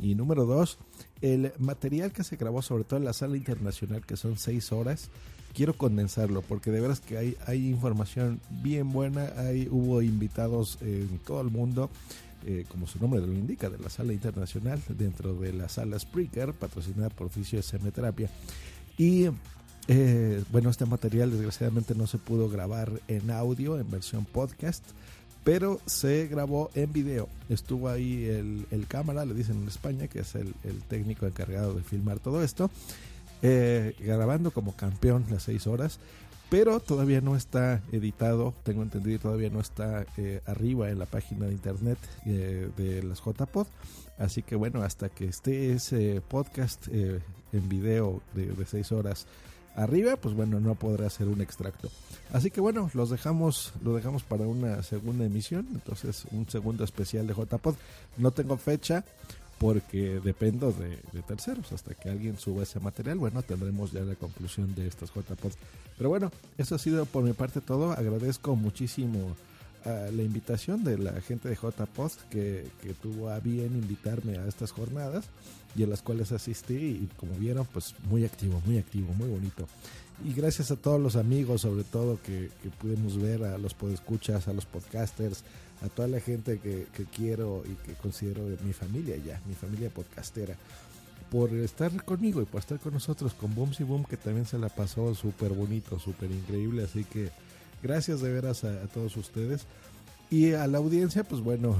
Y 0.00 0.14
número 0.14 0.46
dos, 0.46 0.78
el 1.20 1.52
material 1.58 2.12
que 2.12 2.24
se 2.24 2.36
grabó, 2.36 2.62
sobre 2.62 2.84
todo 2.84 2.98
en 2.98 3.04
la 3.04 3.12
sala 3.12 3.36
internacional, 3.36 4.06
que 4.06 4.16
son 4.16 4.38
seis 4.38 4.72
horas, 4.72 5.10
quiero 5.58 5.74
condensarlo, 5.74 6.42
porque 6.42 6.70
de 6.70 6.80
veras 6.80 7.00
que 7.00 7.18
hay, 7.18 7.68
información 7.68 8.40
bien 8.62 8.92
buena, 8.92 9.32
hay, 9.38 9.66
hubo 9.68 10.02
invitados 10.02 10.78
en 10.82 11.18
todo 11.26 11.40
el 11.40 11.50
mundo. 11.50 11.90
eh, 12.46 12.64
como 12.68 12.86
su 12.86 13.00
nombre 13.00 13.20
lo 13.20 13.32
indica, 13.32 13.68
de 13.68 13.78
la 13.78 13.90
sala 13.90 14.12
internacional, 14.12 14.80
dentro 14.90 15.34
de 15.34 15.52
la 15.52 15.68
sala 15.68 15.98
Spreaker, 15.98 16.52
patrocinada 16.52 17.10
por 17.10 17.26
Oficio 17.26 17.58
SM 17.58 17.90
Terapia. 17.90 18.30
Y 18.96 19.26
eh, 19.88 20.44
bueno, 20.52 20.70
este 20.70 20.86
material 20.86 21.32
desgraciadamente 21.32 21.96
no 21.96 22.06
se 22.06 22.18
pudo 22.18 22.48
grabar 22.48 22.92
en 23.08 23.28
audio, 23.32 23.80
en 23.80 23.90
versión 23.90 24.26
podcast, 24.26 24.84
pero 25.42 25.80
se 25.86 26.28
grabó 26.28 26.70
en 26.76 26.92
video. 26.92 27.28
Estuvo 27.48 27.88
ahí 27.88 28.26
el, 28.26 28.86
cámara, 28.86 29.24
le 29.24 29.34
dicen 29.34 29.60
en 29.60 29.66
España, 29.66 30.06
que 30.06 30.20
es 30.20 30.36
el 30.36 30.54
técnico 30.88 31.26
encargado 31.26 31.74
de 31.74 31.82
filmar 31.82 32.20
todo 32.20 32.44
esto, 32.44 32.70
eh, 33.42 33.94
grabando 34.00 34.50
como 34.50 34.74
campeón 34.76 35.26
las 35.30 35.44
seis 35.44 35.66
horas. 35.66 35.98
Pero 36.50 36.80
todavía 36.80 37.20
no 37.20 37.36
está 37.36 37.82
editado, 37.92 38.54
tengo 38.62 38.82
entendido, 38.82 39.18
todavía 39.18 39.50
no 39.50 39.60
está 39.60 40.06
eh, 40.16 40.40
arriba 40.46 40.88
en 40.88 40.98
la 40.98 41.04
página 41.04 41.44
de 41.44 41.52
internet 41.52 41.98
eh, 42.24 42.70
de 42.76 43.02
las 43.02 43.20
JPod. 43.22 43.66
Así 44.18 44.42
que 44.42 44.56
bueno, 44.56 44.82
hasta 44.82 45.10
que 45.10 45.26
esté 45.26 45.72
ese 45.72 46.22
podcast 46.26 46.88
en 46.88 47.68
video 47.68 48.22
de, 48.34 48.46
de 48.46 48.66
seis 48.66 48.92
horas 48.92 49.26
arriba, 49.78 50.16
pues 50.16 50.34
bueno, 50.34 50.58
no 50.60 50.74
podrá 50.74 51.06
hacer 51.06 51.28
un 51.28 51.40
extracto. 51.40 51.90
Así 52.32 52.50
que 52.50 52.60
bueno, 52.60 52.90
los 52.94 53.10
dejamos, 53.10 53.72
lo 53.82 53.94
dejamos 53.94 54.22
para 54.22 54.46
una 54.46 54.82
segunda 54.82 55.24
emisión, 55.24 55.66
entonces 55.72 56.24
un 56.32 56.48
segundo 56.48 56.84
especial 56.84 57.26
de 57.26 57.34
JPod. 57.34 57.74
No 58.16 58.32
tengo 58.32 58.56
fecha 58.56 59.04
porque 59.58 60.20
dependo 60.22 60.72
de, 60.72 60.98
de 61.12 61.22
terceros. 61.22 61.72
Hasta 61.72 61.94
que 61.94 62.08
alguien 62.08 62.38
suba 62.38 62.62
ese 62.62 62.80
material, 62.80 63.18
bueno, 63.18 63.42
tendremos 63.42 63.92
ya 63.92 64.00
la 64.00 64.14
conclusión 64.14 64.74
de 64.74 64.86
estos 64.86 65.12
JPod. 65.12 65.52
Pero 65.96 66.08
bueno, 66.08 66.30
eso 66.56 66.74
ha 66.74 66.78
sido 66.78 67.04
por 67.06 67.24
mi 67.24 67.32
parte 67.32 67.60
todo. 67.60 67.92
Agradezco 67.92 68.56
muchísimo 68.56 69.36
a 69.84 70.10
la 70.10 70.22
invitación 70.22 70.84
de 70.84 70.98
la 70.98 71.20
gente 71.20 71.48
de 71.48 71.56
JPod 71.56 72.12
que, 72.30 72.66
que 72.82 72.94
tuvo 72.94 73.30
a 73.30 73.40
bien 73.40 73.74
invitarme 73.74 74.36
a 74.38 74.46
estas 74.46 74.72
jornadas 74.72 75.26
y 75.76 75.84
a 75.84 75.86
las 75.86 76.02
cuales 76.02 76.32
asistí 76.32 76.74
y 76.74 77.08
como 77.16 77.34
vieron 77.34 77.66
pues 77.66 77.94
muy 78.08 78.24
activo, 78.24 78.60
muy 78.66 78.78
activo, 78.78 79.12
muy 79.14 79.28
bonito. 79.28 79.66
Y 80.24 80.34
gracias 80.34 80.72
a 80.72 80.76
todos 80.76 81.00
los 81.00 81.14
amigos 81.16 81.60
sobre 81.60 81.84
todo 81.84 82.18
que, 82.22 82.50
que 82.62 82.70
pudimos 82.70 83.20
ver, 83.20 83.44
a 83.44 83.58
los 83.58 83.74
podescuchas, 83.74 84.48
a 84.48 84.52
los 84.52 84.66
podcasters, 84.66 85.44
a 85.82 85.88
toda 85.88 86.08
la 86.08 86.20
gente 86.20 86.58
que, 86.58 86.86
que 86.94 87.04
quiero 87.04 87.62
y 87.64 87.74
que 87.86 87.94
considero 87.94 88.42
mi 88.64 88.72
familia 88.72 89.16
ya, 89.16 89.40
mi 89.46 89.54
familia 89.54 89.90
podcastera 89.90 90.56
por 91.30 91.52
estar 91.52 92.04
conmigo 92.04 92.40
y 92.40 92.46
por 92.46 92.60
estar 92.60 92.78
con 92.78 92.94
nosotros 92.94 93.34
con 93.34 93.54
Booms 93.54 93.80
y 93.80 93.84
Boom 93.84 94.04
que 94.04 94.16
también 94.16 94.46
se 94.46 94.58
la 94.58 94.68
pasó 94.68 95.14
súper 95.14 95.52
bonito, 95.52 95.98
súper 95.98 96.30
increíble, 96.30 96.84
así 96.84 97.04
que 97.04 97.30
gracias 97.82 98.20
de 98.20 98.32
veras 98.32 98.64
a, 98.64 98.68
a, 98.68 98.86
todos 98.86 99.16
ustedes. 99.16 99.66
Y 100.30 100.52
a 100.52 100.66
la 100.66 100.78
audiencia 100.78 101.24
pues 101.24 101.40
bueno 101.40 101.76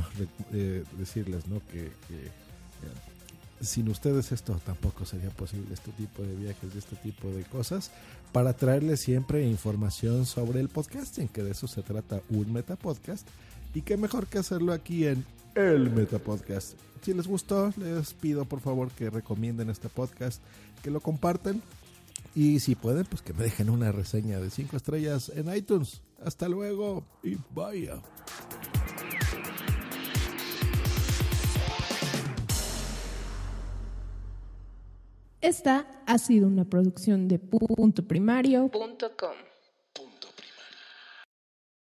eh, 0.53 0.85
decirles 0.99 1.47
no 1.49 1.61
que, 1.71 1.85
que 2.09 2.27
eh, 2.27 3.61
sin 3.61 3.89
ustedes 3.89 4.33
esto 4.33 4.59
tampoco 4.65 5.05
sería 5.05 5.29
posible 5.31 5.75
este 5.75 5.91
tipo 5.93 6.23
de 6.23 6.35
viajes 6.35 6.75
este 6.75 6.97
tipo 6.97 7.29
de 7.29 7.43
cosas 7.43 7.91
para 8.33 8.55
traerles 8.55 9.01
siempre 9.01 9.47
información 9.47 10.25
sobre 10.25 10.61
el 10.61 10.71
podcasting 10.71 11.29
que 11.29 11.43
de 11.43 11.51
eso 11.51 11.67
se 11.67 11.83
trata 11.83 12.23
un 12.31 12.51
metapodcast 12.51 13.29
y 13.75 13.83
qué 13.83 13.97
mejor 13.97 14.27
que 14.27 14.39
hacerlo 14.39 14.73
aquí 14.73 15.07
en 15.07 15.25
el 15.55 15.91
Metapodcast. 15.91 16.79
Si 17.03 17.15
les 17.15 17.27
gustó, 17.27 17.73
les 17.77 18.15
pido 18.15 18.45
por 18.45 18.61
favor 18.61 18.91
que 18.91 19.11
recomienden 19.11 19.71
este 19.71 19.89
podcast, 19.89 20.43
que 20.83 20.91
lo 20.91 21.01
compartan 21.01 21.63
y 22.35 22.61
si 22.61 22.75
pueden, 22.75 23.05
pues 23.05 23.23
que 23.23 23.33
me 23.33 23.43
dejen 23.43 23.71
una 23.71 23.93
reseña 23.93 24.39
de 24.39 24.51
5 24.51 24.77
estrellas 24.77 25.33
en 25.35 25.55
iTunes. 25.55 26.03
Hasta 26.25 26.49
luego 26.49 27.05
y 27.23 27.37
vaya. 27.55 28.01
Esta 35.41 35.87
ha 36.07 36.19
sido 36.19 36.49
una 36.49 36.65
producción 36.65 37.29
de 37.29 37.39
puntoprimario.com. 37.39 39.48